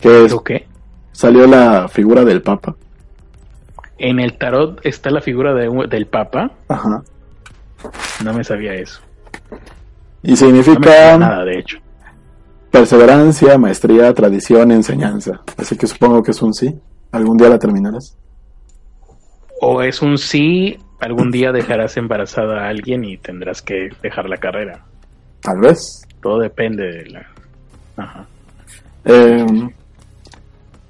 [0.00, 0.66] Que es, ¿O qué?
[1.12, 2.76] salió la figura del Papa.
[3.98, 6.50] En el tarot está la figura de un- del Papa.
[6.68, 7.02] Ajá.
[8.24, 9.00] No me sabía eso.
[10.22, 11.78] Y significa nada, de hecho.
[12.70, 15.42] perseverancia, maestría, tradición, enseñanza.
[15.56, 16.74] Así que supongo que es un sí.
[17.12, 18.16] ¿Algún día la terminarás?
[19.60, 24.38] O es un sí, algún día dejarás embarazada a alguien y tendrás que dejar la
[24.38, 24.84] carrera.
[25.40, 26.02] Tal vez.
[26.20, 27.26] Todo depende de la...
[27.96, 28.26] Ajá.
[29.04, 29.46] Eh,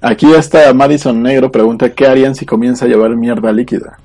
[0.05, 3.97] aquí está Madison Negro pregunta ¿qué harían si comienza a llevar mierda líquida?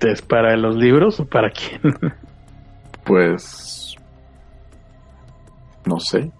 [0.00, 1.80] ¿Es para los libros o para quién?
[3.04, 3.96] Pues
[5.84, 6.30] no sé.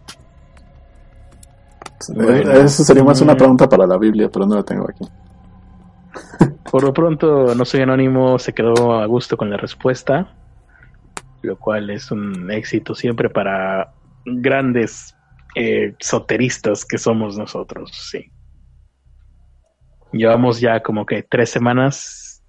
[2.15, 2.53] Bueno.
[2.53, 3.37] Eh, Eso sería más una Mm.
[3.37, 5.05] pregunta para la Biblia, pero no la tengo aquí.
[6.71, 10.29] Por lo pronto, no soy anónimo, se quedó a gusto con la respuesta,
[11.43, 13.91] lo cual es un éxito siempre para
[14.25, 15.15] grandes
[15.55, 18.31] eh, soteristas que somos nosotros, sí.
[20.13, 22.43] Llevamos ya como que tres semanas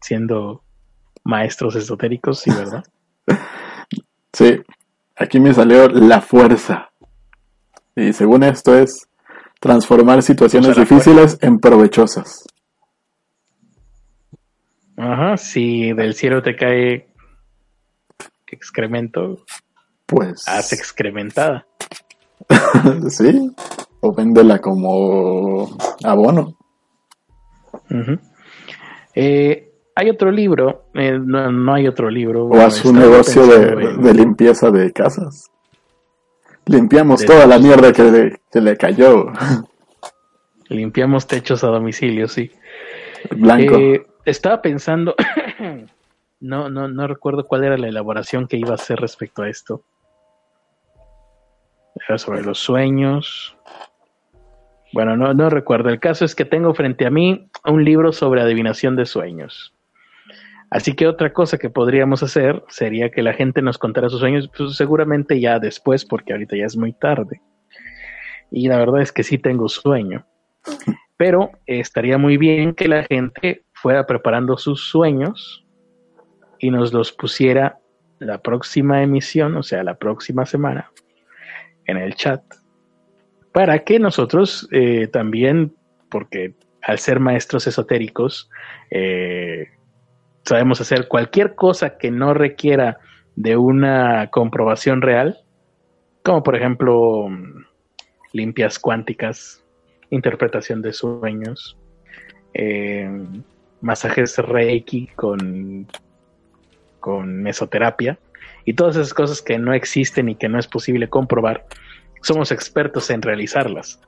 [0.00, 0.62] siendo
[1.24, 2.84] maestros esotéricos, sí, ¿verdad?
[4.32, 4.60] Sí,
[5.16, 6.90] aquí me salió la fuerza.
[7.94, 9.08] Y según esto es
[9.60, 12.44] transformar situaciones difíciles en provechosas.
[14.98, 17.08] Ajá, si del cielo te cae
[18.46, 19.44] excremento,
[20.06, 21.66] Pues haz excrementada.
[23.08, 23.50] sí,
[24.00, 26.56] o véndela como abono.
[29.14, 32.46] Eh, hay otro libro, eh, no, no hay otro libro.
[32.46, 35.50] O haz un negocio de, en- de limpieza de casas.
[36.66, 39.26] Limpiamos De toda la mierda que le, que le cayó.
[40.68, 42.50] Limpiamos techos a domicilio, sí.
[43.30, 43.76] Blanco.
[43.76, 45.14] Eh, estaba pensando,
[46.40, 49.82] no, no, no recuerdo cuál era la elaboración que iba a hacer respecto a esto.
[52.08, 53.56] Era sobre los sueños.
[54.92, 55.88] Bueno, no, no recuerdo.
[55.88, 59.74] El caso es que tengo frente a mí un libro sobre adivinación de sueños.
[60.70, 64.50] Así que otra cosa que podríamos hacer sería que la gente nos contara sus sueños,
[64.56, 67.40] pues seguramente ya después, porque ahorita ya es muy tarde.
[68.50, 70.26] Y la verdad es que sí tengo sueño.
[71.16, 75.64] Pero estaría muy bien que la gente fuera preparando sus sueños
[76.58, 77.78] y nos los pusiera
[78.18, 80.90] la próxima emisión, o sea, la próxima semana,
[81.86, 82.42] en el chat,
[83.52, 85.74] para que nosotros eh, también,
[86.10, 88.50] porque al ser maestros esotéricos,
[88.90, 89.68] eh,
[90.44, 92.98] sabemos hacer cualquier cosa que no requiera
[93.34, 95.38] de una comprobación real,
[96.22, 97.28] como por ejemplo
[98.32, 99.64] limpias cuánticas,
[100.10, 101.76] interpretación de sueños,
[102.54, 103.10] eh,
[103.80, 105.86] masajes reiki con,
[107.00, 108.18] con mesoterapia
[108.66, 111.64] y todas esas cosas que no existen y que no es posible comprobar,
[112.20, 114.00] somos expertos en realizarlas.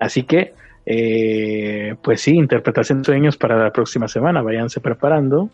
[0.00, 0.52] Así que,
[0.84, 5.48] eh, pues sí, interpretación de sueños para la próxima semana, váyanse preparando,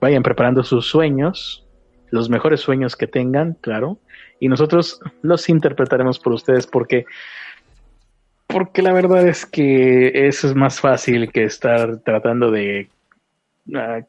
[0.00, 1.66] vayan preparando sus sueños,
[2.10, 3.98] los mejores sueños que tengan, claro,
[4.38, 7.06] y nosotros los interpretaremos por ustedes porque
[8.46, 12.90] porque la verdad es que eso es más fácil que estar tratando de
[13.74, 14.00] ah,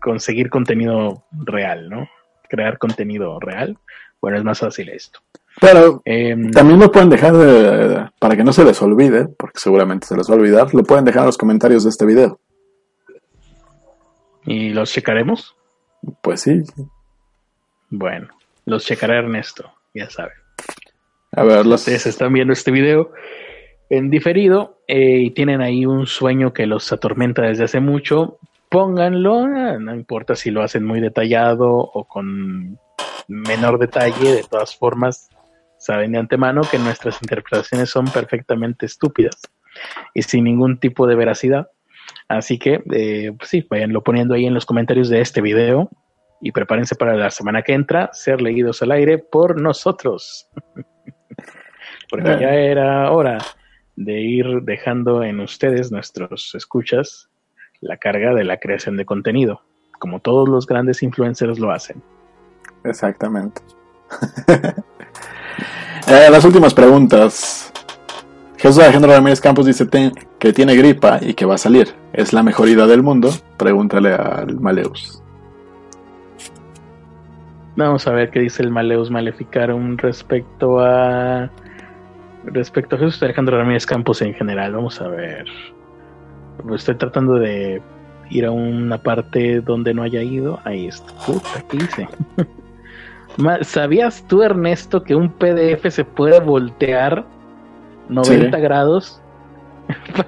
[0.00, 2.08] conseguir contenido real, ¿no?
[2.52, 3.78] Crear contenido real.
[4.20, 5.20] Bueno, es más fácil esto.
[5.58, 10.06] Pero Em, también lo pueden dejar de- para que no se les olvide, porque seguramente
[10.06, 12.38] se les va a olvidar, lo pueden dejar en los comentarios de este video.
[14.44, 15.56] ¿Y los checaremos?
[16.22, 16.62] Pues sí.
[17.88, 18.28] Bueno,
[18.66, 20.34] los checará Ernesto, ya saben.
[21.32, 21.80] A ver, los...
[21.80, 23.12] Ustedes están viendo este video
[23.88, 28.38] en diferido eh, y tienen ahí un sueño que los atormenta desde hace mucho,
[28.72, 29.46] pónganlo,
[29.78, 32.78] no importa si lo hacen muy detallado o con
[33.28, 35.28] menor detalle, de todas formas,
[35.78, 39.36] saben de antemano que nuestras interpretaciones son perfectamente estúpidas
[40.14, 41.68] y sin ningún tipo de veracidad.
[42.28, 45.90] Así que, eh, pues sí, vayanlo poniendo ahí en los comentarios de este video
[46.40, 50.48] y prepárense para la semana que entra ser leídos al aire por nosotros.
[52.08, 53.38] Porque ya era hora
[53.96, 57.30] de ir dejando en ustedes, nuestros escuchas,
[57.82, 59.60] la carga de la creación de contenido,
[59.98, 62.02] como todos los grandes influencers lo hacen.
[62.84, 63.60] Exactamente.
[66.08, 67.72] Eh, las últimas preguntas.
[68.56, 69.86] Jesús Alejandro Ramírez Campos dice
[70.38, 71.94] que tiene gripa y que va a salir.
[72.12, 73.30] ¿Es la mejor idea del mundo?
[73.56, 75.22] Pregúntale al Maleus.
[77.76, 81.50] Vamos a ver qué dice el Maleus Maleficarum respecto a
[82.44, 84.72] respecto a Jesús Alejandro Ramírez Campos en general.
[84.72, 85.46] Vamos a ver.
[86.74, 87.82] Estoy tratando de
[88.30, 90.58] ir a una parte donde no haya ido.
[90.64, 91.12] Ahí está.
[91.26, 92.08] Puta, ¿qué hice?
[93.62, 97.24] ¿Sabías tú, Ernesto, que un PDF se puede voltear
[98.08, 98.62] 90 Sí.
[98.62, 99.20] grados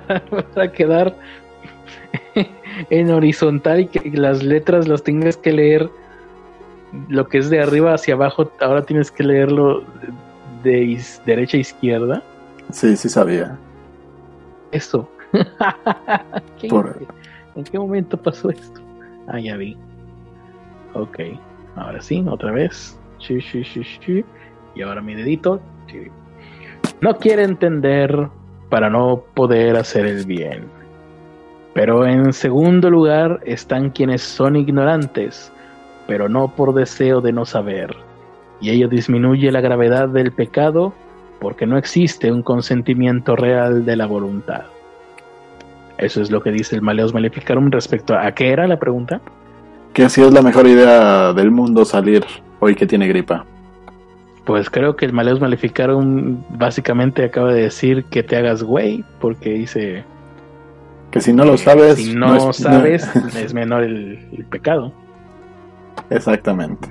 [0.06, 1.14] para, para quedar
[2.90, 5.90] en horizontal y que las letras las tengas que leer
[7.08, 9.82] lo que es de arriba hacia abajo, ahora tienes que leerlo
[10.62, 12.22] de derecha a izquierda.
[12.70, 13.56] Sí, sí sabía.
[14.72, 15.08] Eso.
[16.60, 17.12] ¿Qué Por- hice?
[17.56, 18.80] ¿En qué momento pasó esto?
[19.28, 19.76] Ah, ya vi.
[20.94, 21.18] Ok.
[21.76, 22.98] Ahora sí, otra vez.
[24.74, 25.60] Y ahora mi dedito.
[27.00, 28.28] No quiere entender
[28.68, 30.64] para no poder hacer el bien.
[31.74, 35.52] Pero en segundo lugar están quienes son ignorantes,
[36.06, 37.94] pero no por deseo de no saber.
[38.60, 40.92] Y ello disminuye la gravedad del pecado
[41.40, 44.64] porque no existe un consentimiento real de la voluntad.
[45.98, 48.26] Eso es lo que dice el Maleus Maleficarum respecto a...
[48.26, 49.20] ¿a qué era la pregunta?
[49.92, 52.24] Que si es la mejor idea del mundo salir
[52.60, 53.44] hoy que tiene gripa.
[54.44, 59.50] Pues creo que el Maleus Maleficarum básicamente acaba de decir que te hagas güey, porque
[59.50, 60.04] dice...
[61.10, 61.96] Que si no lo sabes.
[61.96, 64.92] si no, es- sabes, es menor el, el pecado.
[66.10, 66.88] Exactamente.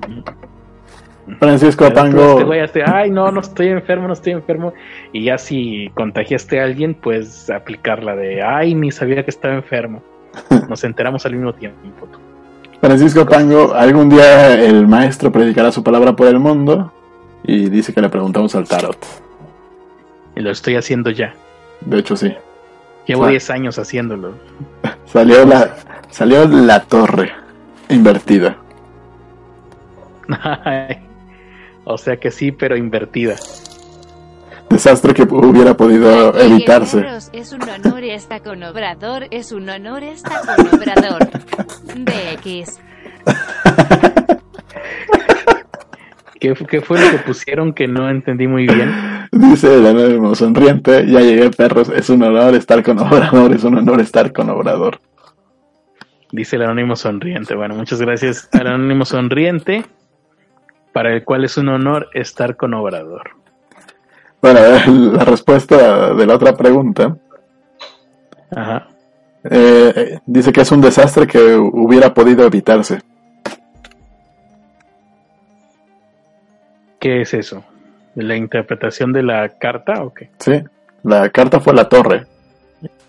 [1.39, 2.32] Francisco Pero Apango.
[2.32, 4.74] este güey hace, ay, no, no estoy enfermo, no estoy enfermo.
[5.13, 9.53] Y ya si contagiaste a alguien, pues aplicar la de, ay, ni sabía que estaba
[9.55, 10.03] enfermo.
[10.69, 12.07] Nos enteramos al mismo tiempo.
[12.82, 16.91] Francisco Pango, algún día el maestro predicará su palabra por el mundo
[17.43, 18.97] y dice que le preguntamos al tarot.
[20.36, 21.34] Y lo estoy haciendo ya.
[21.82, 22.34] De hecho, sí.
[23.05, 23.30] Llevo Ah.
[23.30, 24.34] 10 años haciéndolo.
[25.05, 25.76] Salió la,
[26.09, 27.32] salió la torre
[27.89, 28.57] invertida.
[31.86, 33.36] o sea que sí, pero invertida.
[34.70, 37.06] Desastre que hubiera podido evitarse.
[37.32, 41.30] Es un honor estar con Obrador, es un honor estar con Obrador.
[41.96, 42.80] DX.
[46.40, 48.92] ¿Qué, qué fue lo que pusieron que no entendí muy bien?
[49.32, 53.78] Dice el anónimo sonriente, ya llegué perros, es un honor estar con Obrador, es un
[53.78, 55.00] honor estar con Obrador.
[56.32, 57.56] Dice el anónimo sonriente.
[57.56, 59.86] Bueno, muchas gracias al anónimo sonriente,
[60.94, 63.32] para el cual es un honor estar con Obrador.
[64.41, 64.60] Bueno,
[65.14, 67.18] la respuesta de la otra pregunta
[68.56, 68.88] Ajá.
[69.50, 73.02] eh, dice que es un desastre que hubiera podido evitarse.
[77.00, 77.64] ¿Qué es eso?
[78.16, 80.30] ¿La interpretación de la carta o qué?
[80.39, 80.64] Sí,
[81.04, 82.26] la carta fue la torre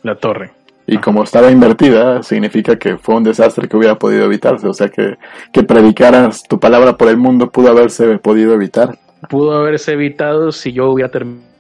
[0.03, 0.51] La torre.
[0.87, 4.89] Y como estaba invertida significa que fue un desastre que hubiera podido evitarse, o sea
[4.89, 5.16] que
[5.53, 8.99] que predicaras tu palabra por el mundo pudo haberse podido evitar.
[9.28, 11.55] Pudo haberse evitado si yo hubiera terminado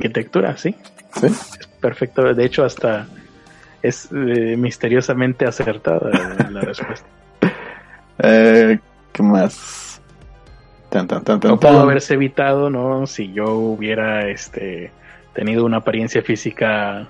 [0.00, 0.74] arquitectura, sí.
[1.14, 2.34] Sí, Es perfecto.
[2.34, 3.06] De hecho, hasta
[3.82, 6.10] es eh, misteriosamente acertada
[6.50, 7.06] la respuesta.
[8.18, 8.78] eh,
[9.12, 10.00] ¿qué más?
[10.88, 13.06] Tan, tan, tan, tan, No pudo haberse evitado, ¿no?
[13.06, 14.90] Si yo hubiera este
[15.34, 17.06] tenido una apariencia física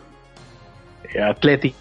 [1.18, 1.76] atlética,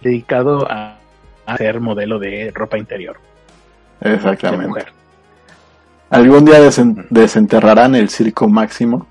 [0.00, 0.98] dedicado a,
[1.46, 3.18] a ser modelo de ropa interior
[4.00, 4.66] de Exactamente.
[4.68, 4.92] mujer.
[6.10, 9.06] ¿Algún día desen- desenterrarán el circo máximo?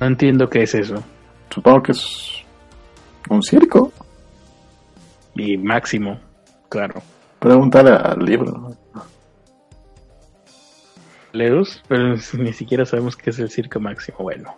[0.00, 1.02] No entiendo qué es eso.
[1.50, 2.42] Supongo que es
[3.28, 3.92] un circo.
[5.34, 6.18] Y máximo,
[6.68, 7.02] claro.
[7.38, 8.74] Pregúntale al libro.
[11.32, 14.18] Leus, pero ni siquiera sabemos qué es el circo máximo.
[14.20, 14.56] Bueno,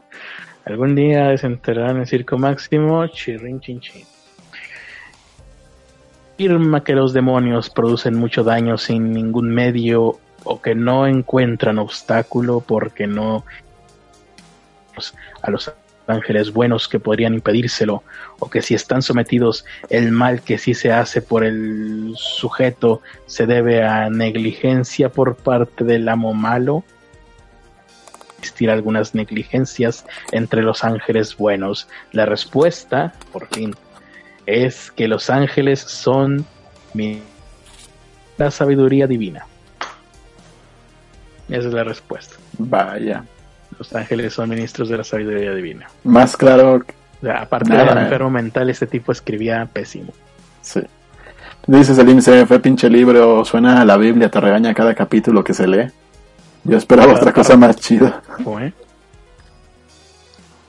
[0.64, 3.06] algún día desenterrarán el circo máximo.
[3.06, 4.04] Chirrin chin chin.
[6.34, 12.60] Afirma que los demonios producen mucho daño sin ningún medio o que no encuentran obstáculo
[12.60, 13.44] porque no
[15.42, 15.72] a los
[16.06, 18.02] ángeles buenos que podrían impedírselo
[18.40, 23.46] o que si están sometidos el mal que sí se hace por el sujeto se
[23.46, 26.82] debe a negligencia por parte del amo malo
[28.42, 33.74] existir algunas negligencias entre los ángeles buenos la respuesta por fin
[34.46, 36.44] es que los ángeles son
[36.94, 37.22] mi-
[38.38, 39.46] la sabiduría divina
[41.48, 43.24] esa es la respuesta Vaya.
[43.78, 48.00] los ángeles son ministros de la sabiduría divina Más claro, o sea, aparte del eh.
[48.02, 50.12] enfermo mental, este tipo escribía pésimo.
[50.60, 50.80] sí.
[51.64, 55.54] Dices el índice, fue pinche libro, suena a la Biblia, te regaña cada capítulo que
[55.54, 55.86] se lee.
[56.64, 57.66] Yo esperaba Cada otra cosa párrafo.
[57.66, 58.22] más chida.
[58.60, 58.72] ¿eh?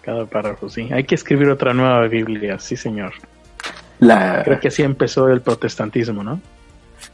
[0.01, 0.89] Cada párrafo, sí.
[0.91, 3.13] Hay que escribir otra nueva Biblia, sí, señor.
[3.99, 6.41] La, Creo que así empezó el protestantismo, ¿no?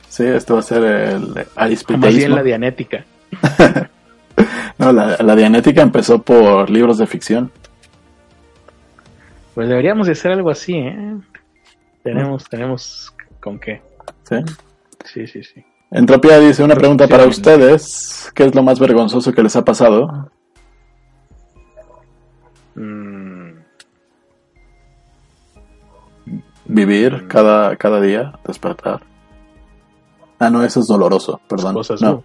[0.08, 3.06] sí, esto va a ser el O más bien la dianética.
[4.78, 7.52] No, la, la dianética empezó por libros de ficción.
[9.54, 11.18] Pues deberíamos de hacer algo así, ¿eh?
[12.02, 13.82] Tenemos, tenemos con qué.
[14.24, 14.38] ¿sí?
[15.04, 15.66] Sí, sí, sí.
[15.92, 18.32] Entropía dice una pregunta para ustedes.
[18.36, 20.30] ¿Qué es lo más vergonzoso que les ha pasado?
[22.76, 23.60] Mm,
[26.66, 29.02] Vivir cada, cada día, despertar.
[30.38, 31.74] Ah, no, eso es doloroso, perdón.
[31.74, 32.24] cosas, no,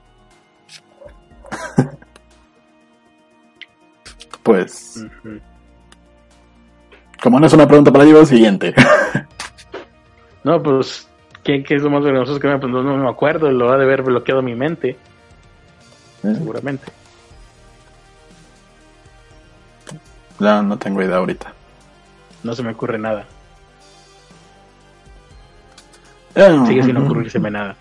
[4.42, 5.06] pues,
[7.22, 8.74] como no es una pregunta para libro, siguiente.
[10.44, 11.08] No, pues,
[11.44, 13.50] ¿qué, qué es lo más vergonzoso que me pues, no, no me acuerdo?
[13.52, 14.90] Lo ha de haber bloqueado mi mente,
[16.24, 16.34] ¿Eh?
[16.34, 16.90] seguramente.
[20.40, 21.52] No, no tengo idea ahorita.
[22.42, 23.24] No se me ocurre nada.
[26.34, 27.76] Eh, Sigue sin ocurrírseme nada.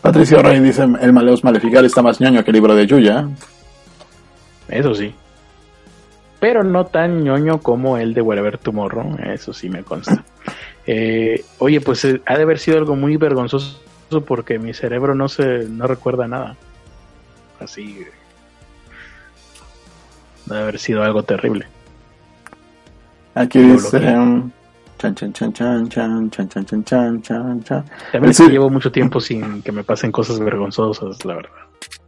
[0.00, 3.28] Patricio Rey dice, el Maleus Maleficar está más ñoño que el libro de Yuya.
[4.68, 5.12] Eso sí.
[6.38, 9.16] Pero no tan ñoño como el de Wherever Tomorrow.
[9.24, 10.24] Eso sí me consta.
[10.86, 13.78] Eh, oye, pues eh, ha de haber sido algo muy vergonzoso
[14.26, 16.56] porque mi cerebro no se no recuerda nada.
[17.60, 17.98] Así.
[18.00, 18.10] eh,
[20.46, 21.66] Debe haber sido algo terrible.
[23.34, 23.96] Aquí dice...
[24.16, 24.50] um,
[24.98, 27.84] Chan, chan, chan, chan, chan, chan, chan, chan, chan, chan, chan.
[28.12, 28.48] También Sí.
[28.50, 31.50] llevo mucho tiempo sin que me pasen cosas vergonzosas, la verdad.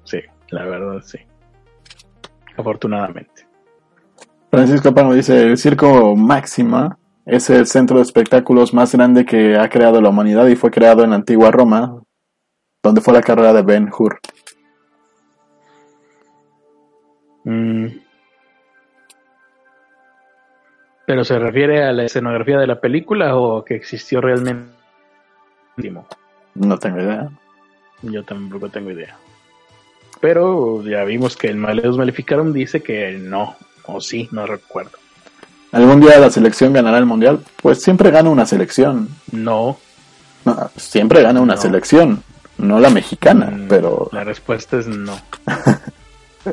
[0.05, 0.19] Sí,
[0.51, 1.19] la verdad, sí.
[2.57, 3.47] Afortunadamente.
[4.51, 9.69] Francisco Pano dice, el circo Máxima es el centro de espectáculos más grande que ha
[9.69, 12.03] creado la humanidad y fue creado en la antigua Roma,
[12.83, 14.19] donde fue la carrera de Ben Hur.
[17.45, 17.87] Mm.
[21.07, 24.73] ¿Pero se refiere a la escenografía de la película o que existió realmente?
[26.55, 27.31] No tengo idea.
[28.03, 29.17] Yo tampoco tengo idea.
[30.21, 35.02] Pero ya vimos que el Maleus Maleficarum dice que no, o sí, no recuerdo.
[35.73, 37.41] ¿Algún día la selección ganará el mundial?
[37.63, 39.09] Pues siempre gana una selección.
[39.31, 39.79] No.
[40.45, 41.61] No, siempre gana una No.
[41.61, 42.23] selección.
[42.59, 44.09] No la mexicana, Mm, pero.
[44.13, 45.19] La respuesta es no.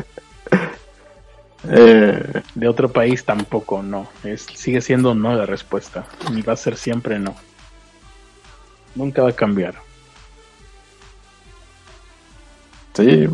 [1.69, 4.07] eh, De otro país tampoco, no.
[4.23, 6.05] Es, sigue siendo no la respuesta.
[6.33, 7.35] Y va a ser siempre no.
[8.95, 9.75] Nunca va a cambiar.
[12.93, 13.27] sí.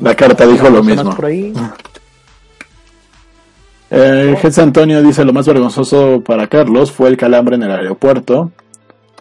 [0.00, 1.16] La carta dijo lo ¿Personas mismo.
[1.16, 1.52] por ahí?
[3.94, 8.50] Eh, Jesse Antonio dice: Lo más vergonzoso para Carlos fue el calambre en el aeropuerto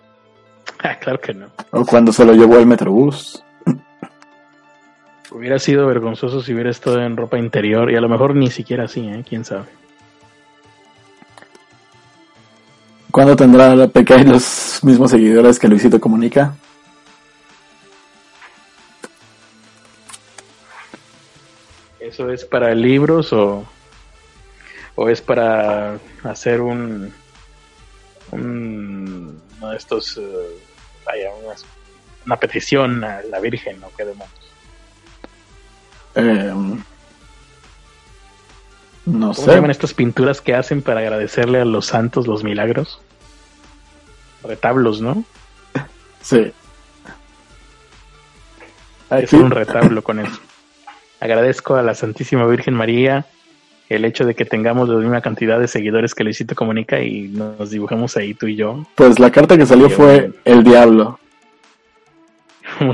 [0.82, 1.48] Ah, claro que no.
[1.72, 3.44] o cuando se lo llevó el metrobús.
[5.32, 8.86] Hubiera sido vergonzoso si hubiera estado en ropa interior y a lo mejor ni siquiera
[8.86, 9.26] así, ¿eh?
[9.28, 9.66] ¿Quién sabe?
[13.12, 16.56] ¿Cuándo tendrá la PK y los mismos seguidores que Luisito Comunica?
[22.12, 23.66] ¿Eso es para libros o,
[24.96, 27.14] o es para hacer un,
[28.32, 30.58] un uno de estos, eh,
[31.06, 31.66] vaya, unas-
[32.26, 34.40] una petición a la Virgen o qué demonios?
[36.16, 36.52] Eh,
[39.06, 39.52] no ¿Cómo se sé.
[39.56, 43.00] llaman estas pinturas que hacen para agradecerle a los santos los milagros?
[44.44, 45.24] Retablos, ¿no?
[46.22, 46.52] Sí.
[49.10, 50.40] Hay que Aquí, hacer un retablo con eso.
[51.22, 53.28] Agradezco a la Santísima Virgen María
[53.90, 57.70] el hecho de que tengamos la misma cantidad de seguidores que Luisito Comunica y nos
[57.70, 58.86] dibujamos ahí tú y yo.
[58.96, 61.20] pues la carta que salió fue el diablo.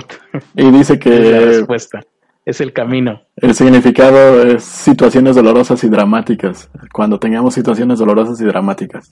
[0.56, 2.02] Y dice es la que respuesta.
[2.46, 3.22] Es el camino.
[3.38, 6.70] el significado es situaciones dolorosas y dramáticas.
[6.92, 9.10] Cuando tengamos situaciones dolorosas y dramáticas.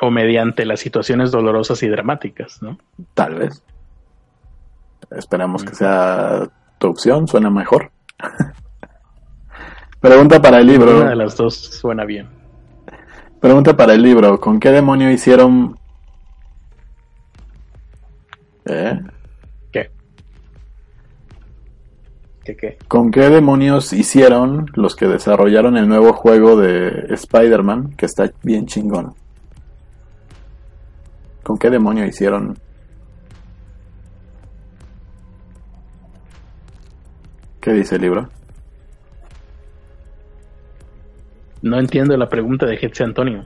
[0.00, 2.78] O mediante las situaciones dolorosas y dramáticas, ¿no?
[3.14, 3.62] Tal vez.
[5.10, 6.48] Esperamos que sea
[6.78, 7.90] tu opción, suena mejor.
[10.00, 11.00] Pregunta para el libro.
[11.00, 12.28] Una de las dos suena bien.
[13.40, 14.38] Pregunta para el libro.
[14.40, 15.76] ¿Con qué demonio hicieron...
[18.66, 19.00] ¿Eh?
[19.72, 19.90] ¿Qué?
[22.44, 22.78] ¿Qué qué?
[22.86, 27.94] ¿Con qué demonios hicieron los que desarrollaron el nuevo juego de Spider-Man?
[27.96, 29.14] Que está bien chingón.
[31.42, 32.58] ¿Con qué demonio hicieron?
[37.60, 38.28] ¿Qué dice el libro?
[41.62, 43.44] No entiendo la pregunta de Hetze Antonio.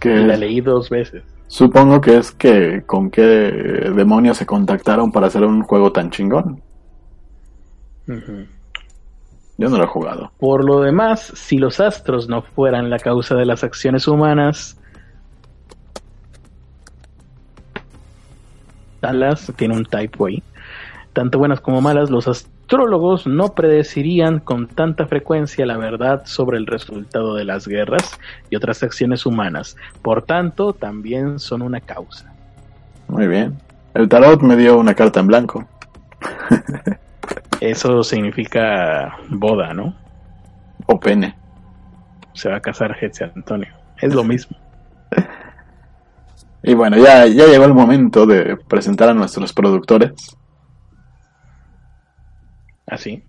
[0.00, 1.22] Que La leí dos veces.
[1.46, 6.60] supongo que es que con qué demonios se contactaron para hacer un juego tan chingón.
[8.06, 10.32] Yo no lo he jugado.
[10.38, 14.80] Por lo demás, si los astros no fueran la causa de las acciones humanas,
[19.00, 20.42] Talas tiene un typo ahí.
[21.12, 22.26] Tanto buenas como malas, los
[23.26, 28.18] no predecirían con tanta frecuencia la verdad sobre el resultado de las guerras
[28.50, 29.76] y otras acciones humanas.
[30.02, 32.32] Por tanto, también son una causa.
[33.08, 33.56] Muy bien.
[33.94, 35.66] El tarot me dio una carta en blanco.
[37.60, 39.94] Eso significa boda, ¿no?
[40.86, 41.34] O pene.
[42.34, 43.72] Se va a casar Hetze Antonio.
[44.00, 44.56] Es lo mismo.
[46.60, 50.36] Y bueno, ya, ya llegó el momento de presentar a nuestros productores.
[52.90, 53.22] Así.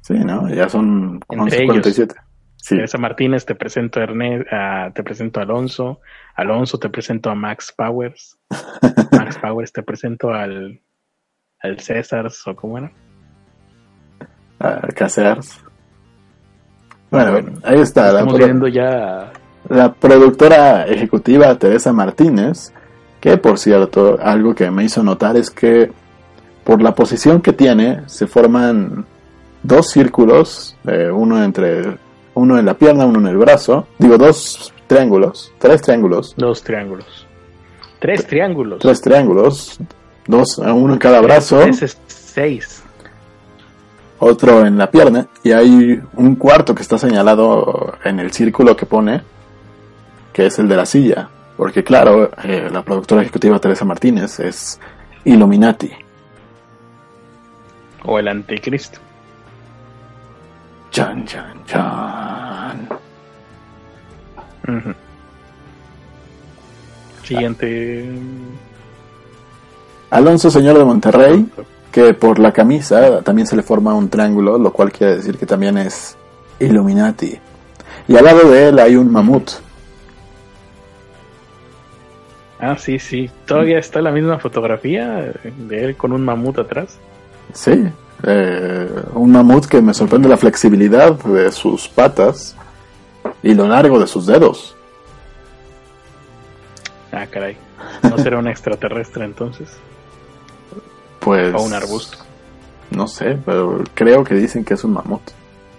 [0.00, 0.48] Sí, ¿no?
[0.52, 2.14] Ya son Entre 11.47.
[2.56, 2.76] Sí.
[2.76, 4.46] Teresa Martínez, te presento a Ernest,
[4.94, 6.00] te presento a Alonso.
[6.36, 8.38] Alonso, te presento a Max Powers.
[9.12, 10.80] Max Powers, te presento al,
[11.60, 12.92] al César, o cómo era.
[14.60, 15.60] a Casears.
[17.10, 18.08] Bueno, bueno, ahí está.
[18.08, 19.32] Estamos viendo ya.
[19.68, 22.72] la productora ejecutiva Teresa Martínez,
[23.20, 25.92] que por cierto, algo que me hizo notar es que
[26.64, 29.04] por la posición que tiene, se forman
[29.62, 31.96] dos círculos, eh, uno entre
[32.34, 37.26] uno en la pierna, uno en el brazo, digo dos triángulos, tres triángulos, Dos triángulos.
[38.00, 38.80] Tres triángulos.
[38.80, 39.78] tres triángulos,
[40.26, 42.82] dos, uno en cada brazo, Tres es seis.
[44.18, 48.86] otro en la pierna, y hay un cuarto que está señalado en el círculo que
[48.86, 49.20] pone,
[50.32, 51.28] que es el de la silla.
[51.56, 54.80] Porque claro, eh, la productora ejecutiva Teresa Martínez es
[55.24, 55.90] Illuminati.
[58.04, 58.98] O el anticristo.
[60.90, 62.88] Chan, chan, chan.
[67.24, 68.10] Siguiente.
[70.10, 71.46] Alonso, señor de Monterrey,
[71.90, 75.46] que por la camisa también se le forma un triángulo, lo cual quiere decir que
[75.46, 76.16] también es
[76.60, 77.38] Illuminati.
[78.08, 79.50] Y al lado de él hay un mamut.
[82.58, 83.30] Ah, sí, sí.
[83.46, 86.98] Todavía está la misma fotografía de él con un mamut atrás.
[87.52, 87.84] Sí,
[88.24, 92.56] eh, un mamut que me sorprende la flexibilidad de sus patas
[93.42, 94.74] y lo largo de sus dedos.
[97.12, 97.56] Ah, caray.
[98.02, 99.68] ¿No será un extraterrestre entonces?
[101.20, 101.54] Pues.
[101.54, 102.18] O un arbusto.
[102.90, 105.22] No sé, pero creo que dicen que es un mamut.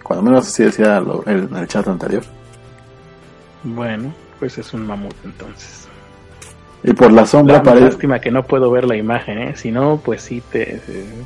[0.03, 2.23] Cuando menos así decía lo- el- en el chat anterior.
[3.63, 5.87] Bueno, pues es un mamut entonces.
[6.83, 7.85] Y por la sombra parece.
[7.85, 9.55] lástima que no puedo ver la imagen, ¿eh?
[9.55, 10.75] Si no, pues sí te...
[10.87, 11.23] eh,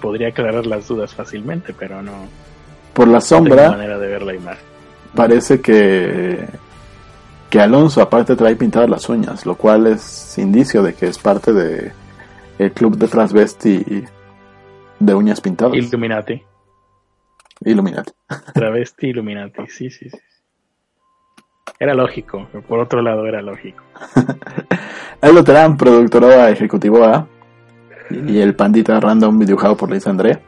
[0.00, 2.12] podría aclarar las dudas fácilmente, pero no,
[2.92, 4.64] Por la sombra manera de ver la imagen.
[5.14, 6.46] parece que.
[7.50, 11.52] Que Alonso aparte trae pintadas las uñas, lo cual es indicio de que es parte
[11.52, 11.92] de
[12.58, 14.04] el club de transvesti
[14.98, 15.74] de uñas pintadas.
[15.74, 16.42] Illuminati.
[17.64, 18.12] Illuminati.
[18.54, 20.18] Travesti Illuminati, sí, sí, sí.
[21.78, 23.82] Era lógico, por otro lado era lógico.
[25.20, 27.26] Aldo Terán, productora ejecutivo A.
[28.10, 30.40] Y el pandita random dibujado por Luis André.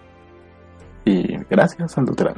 [1.04, 2.34] Y gracias, Aldo Terán.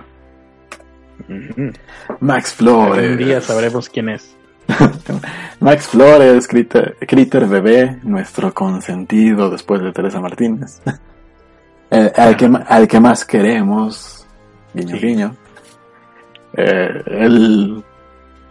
[1.29, 1.73] Ujú.
[2.21, 3.03] Max Flores.
[3.05, 4.37] Algún día sabremos quién es.
[5.61, 10.81] Max Flores, Critter, Critter Bebé, nuestro consentido después de Teresa Martínez.
[11.91, 14.27] El- al, que, al que más queremos,
[14.75, 15.07] guiño Sí.
[15.07, 15.35] guiño.
[16.53, 17.83] Eh, el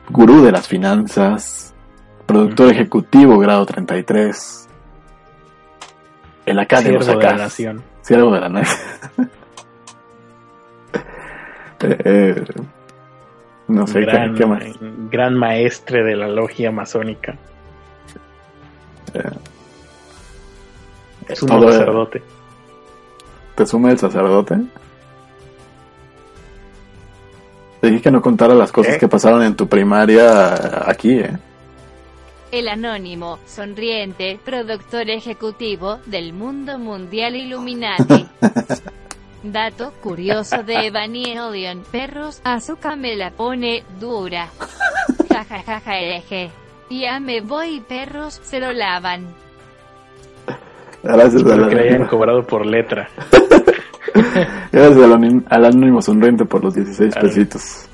[0.10, 1.74] gurú de las finanzas,
[2.26, 4.67] productor ejecutivo grado 33.
[6.48, 7.44] El acá de los Siervo de la acá.
[7.44, 7.84] nación.
[8.02, 8.80] Siervo de la nación.
[11.80, 12.44] Eh, eh,
[13.68, 14.64] no sé, ¿qué- gran, ¿qué, más?
[15.12, 17.36] gran maestre de la logia masónica.
[19.14, 19.22] Eh,
[21.28, 22.24] Es un sacerdote.
[23.54, 24.56] ¿Te suma el sacerdote?
[27.82, 28.98] Te dije que no contara las cosas ¿Eh?
[28.98, 31.38] que pasaron en tu primaria aquí, ¿eh?
[32.52, 38.26] El anónimo, sonriente, productor ejecutivo del mundo mundial Illuminati.
[39.44, 41.84] Dato curioso de Evangelion.
[41.92, 44.48] Perros, azúcar me la pone dura.
[45.30, 46.50] Ja ja ja ja LG.
[46.90, 49.28] Ya me voy perros, se lo lavan.
[51.04, 53.10] Gracias, Espero que le hayan al, cobrado por letra.
[54.72, 57.87] gracias al, al anónimo sonriente por los 16 Al- pesitos.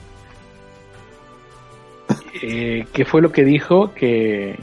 [2.45, 3.93] Eh, ¿Qué fue lo que dijo?
[3.93, 4.59] Que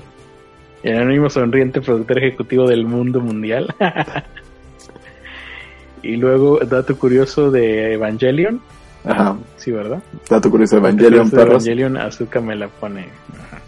[0.83, 3.75] el anónimo sonriente productor ejecutivo del mundo mundial.
[6.03, 8.61] y luego, dato curioso de Evangelion.
[9.03, 9.39] Ajá.
[9.57, 10.03] Sí, ¿verdad?
[10.29, 11.67] Dato curioso de Evangelion, Curioso de perros.
[11.67, 13.09] Evangelion, Azúcar me la pone.
[13.39, 13.63] Ajá.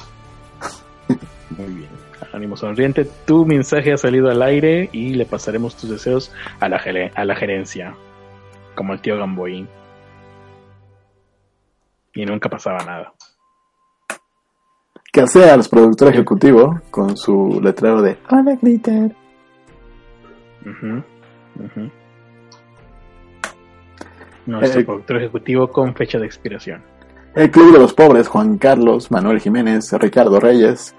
[1.57, 1.89] Muy bien.
[2.21, 6.83] Anónimo sonriente, tu mensaje ha salido al aire y le pasaremos tus deseos a la,
[7.15, 7.95] a la gerencia.
[8.75, 9.69] Como el tío Gamboín.
[12.13, 13.15] Y nunca pasaba nada.
[15.13, 19.15] Que sea el productor ejecutivo con su letrero de Hola, Glitter.
[20.63, 21.03] Ujú,
[21.63, 21.91] ujú.
[24.47, 26.83] Nuestro Eh, productor ejecutivo con fecha de expiración.
[27.35, 30.95] El Club de los Pobres, Juan Carlos, Manuel Jiménez, Ricardo Reyes.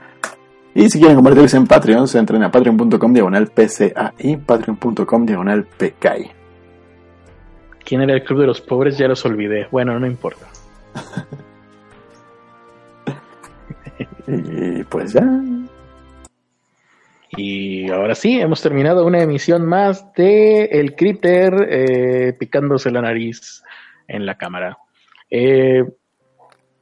[0.76, 6.30] Y si quieren convertirse en Patreons, entren a patreon.com diagonal PCAI, patreon.com diagonal PKI.
[7.84, 8.96] ¿Quién era el club de los pobres?
[8.98, 9.68] Ya los olvidé.
[9.72, 10.46] Bueno, no importa.
[14.28, 15.24] Y pues ya.
[17.36, 23.64] Y ahora sí, hemos terminado una emisión más de El Critter eh, picándose la nariz
[24.08, 24.78] en la cámara.
[25.32, 25.84] Eh,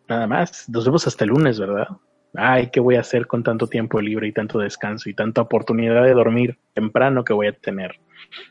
[0.09, 1.87] nada más, nos vemos hasta el lunes, ¿verdad?
[2.33, 6.03] Ay, ¿qué voy a hacer con tanto tiempo libre y tanto descanso y tanta oportunidad
[6.03, 7.99] de dormir temprano que voy a tener?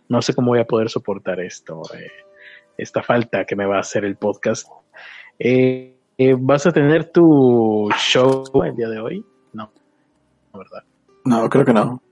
[0.08, 2.10] No sé cómo voy a poder soportar esto, eh,
[2.78, 4.68] esta falta que me va a hacer el podcast.
[5.38, 9.24] Eh, eh, ¿Vas a tener tu show el día de hoy?
[9.54, 9.72] No,
[10.52, 10.84] ¿verdad?
[11.24, 12.02] No, creo que no.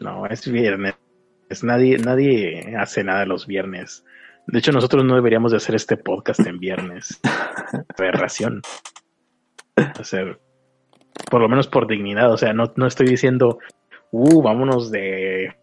[0.00, 0.94] No, es viernes.
[1.50, 4.06] Es nadie, nadie hace nada los viernes.
[4.46, 7.20] De hecho, nosotros no deberíamos de hacer este podcast en viernes.
[7.98, 8.62] Aberración.
[9.76, 10.40] Hacer,
[11.30, 12.32] por lo menos por dignidad.
[12.32, 13.58] O sea, no, no estoy diciendo,
[14.12, 15.54] uh, vámonos de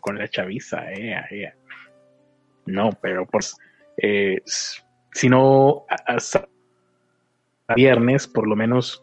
[0.00, 1.52] con la chaviza, eh, eh.
[2.66, 3.56] No, pero pues,
[3.96, 4.40] eh,
[5.14, 6.44] si no a- a-
[7.68, 9.02] a viernes, por lo menos,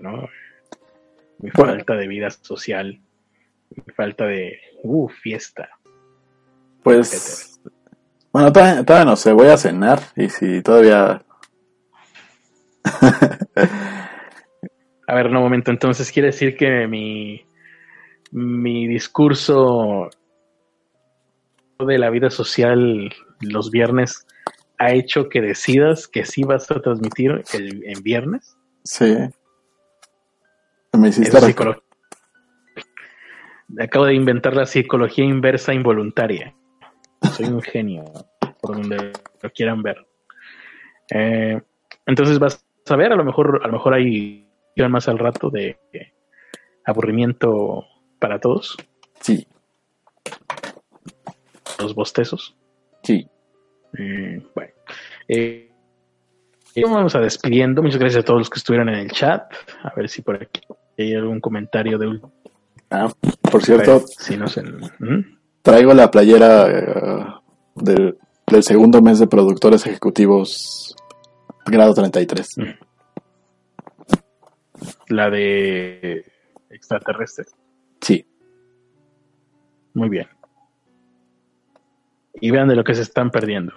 [0.00, 0.28] ¿no?
[1.38, 1.74] mi Bueno.
[1.74, 3.00] falta de vida social,
[3.70, 5.68] mi falta de uh, fiesta.
[6.82, 7.60] Pues.
[8.32, 9.98] Bueno, todavía, todavía no sé, voy a cenar.
[10.16, 11.22] Y si todavía.
[15.08, 17.44] A ver, no, momento, entonces quiere decir que mi
[18.30, 20.08] mi discurso
[21.78, 23.12] de la vida social
[23.42, 24.26] los viernes
[24.78, 28.56] ha hecho que decidas que sí vas a transmitir el, en viernes.
[28.84, 29.16] Sí.
[30.92, 31.82] Me hiciste psicología.
[33.80, 36.54] Acabo de inventar la psicología inversa involuntaria.
[37.32, 38.04] Soy un genio,
[38.60, 40.06] por donde lo quieran ver.
[41.10, 41.60] Eh,
[42.06, 44.48] entonces vas a ver, a lo mejor, a lo mejor hay
[44.90, 45.78] más al rato de
[46.84, 47.86] aburrimiento
[48.18, 48.76] para todos,
[49.22, 49.46] Sí,
[51.78, 52.56] los bostezos.
[53.02, 53.26] Sí.
[53.98, 54.72] Eh, bueno,
[55.28, 55.70] eh,
[56.74, 57.82] eh, vamos a despidiendo.
[57.82, 59.42] Muchas gracias a todos los que estuvieron en el chat.
[59.82, 60.60] A ver si por aquí
[60.98, 62.20] hay algún comentario de.
[62.90, 63.12] Ah,
[63.50, 64.62] por cierto, Si no se.
[64.62, 65.38] ¿Mm?
[65.62, 67.24] traigo la playera eh,
[67.76, 70.94] del, del segundo mes de productores ejecutivos
[71.64, 72.48] grado 33.
[75.08, 76.24] La de
[76.70, 77.44] extraterrestre.
[78.00, 78.26] Sí,
[79.94, 80.26] Muy bien.
[82.34, 83.72] Y vean de lo que se están perdiendo.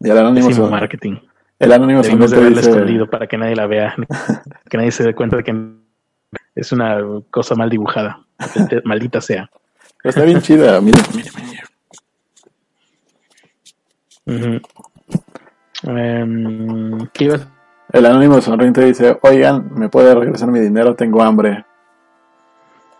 [0.00, 1.16] y el anónimo, marketing.
[1.58, 3.94] el anónimo Debimos de dice, escondido para que nadie la vea.
[4.70, 5.72] que nadie se dé cuenta de que
[6.54, 7.00] es una
[7.30, 8.24] cosa mal dibujada.
[8.84, 9.50] Maldita sea.
[10.02, 11.62] "Pero está bien chida, mire, mire, mire".
[14.26, 14.60] Ujú.
[15.84, 17.46] Em, ¿Qué ibas
[17.92, 20.94] El anónimo sonriente dice, oigan, ¿me puede regresar mi dinero?
[20.94, 21.64] Tengo hambre.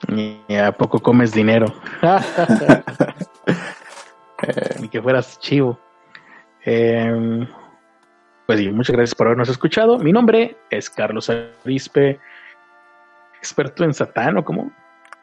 [0.06, 1.66] Ni a poco comes dinero.
[4.80, 5.78] Ni que fueras chivo.
[6.64, 7.46] Eh,
[8.46, 9.98] pues sí, muchas gracias por habernos escuchado.
[9.98, 12.18] Mi nombre es Carlos Arispe,
[13.36, 14.72] experto en Satán, ¿o cómo?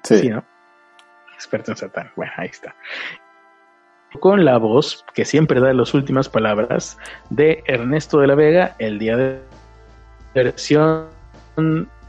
[0.04, 0.44] Sí, Sí, ¿no?
[1.34, 2.12] Experto en Satán.
[2.16, 2.76] Bueno, ahí está.
[4.20, 6.98] Con la voz que siempre da las últimas palabras
[7.30, 9.42] de Ernesto de la Vega, el día de
[10.36, 11.08] versión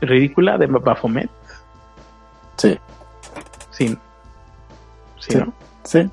[0.00, 1.30] ridícula de Baphomet.
[2.56, 2.78] Sí,
[3.70, 3.88] Sí.
[5.18, 5.38] Sí, Sí.
[5.38, 5.52] ¿no?
[5.84, 6.10] sí.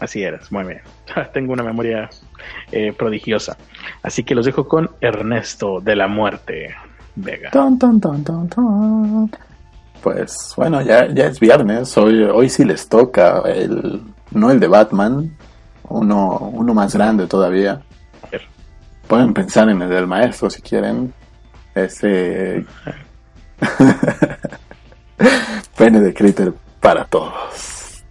[0.00, 0.80] Así eras, muy bien.
[1.32, 2.08] Tengo una memoria
[2.70, 3.56] eh, prodigiosa.
[4.02, 6.74] Así que los dejo con Ernesto de la Muerte
[7.16, 7.50] Vega.
[7.50, 9.30] Ton, ton, ton, ton, ton.
[10.02, 11.96] Pues bueno, ya, ya es viernes.
[11.98, 15.36] Hoy, hoy sí les toca el, no el de Batman,
[15.88, 17.80] uno, uno más grande todavía.
[19.08, 21.12] Pueden pensar en el del maestro si quieren.
[21.74, 22.64] Ese
[25.76, 28.04] Pene de Critter para todos.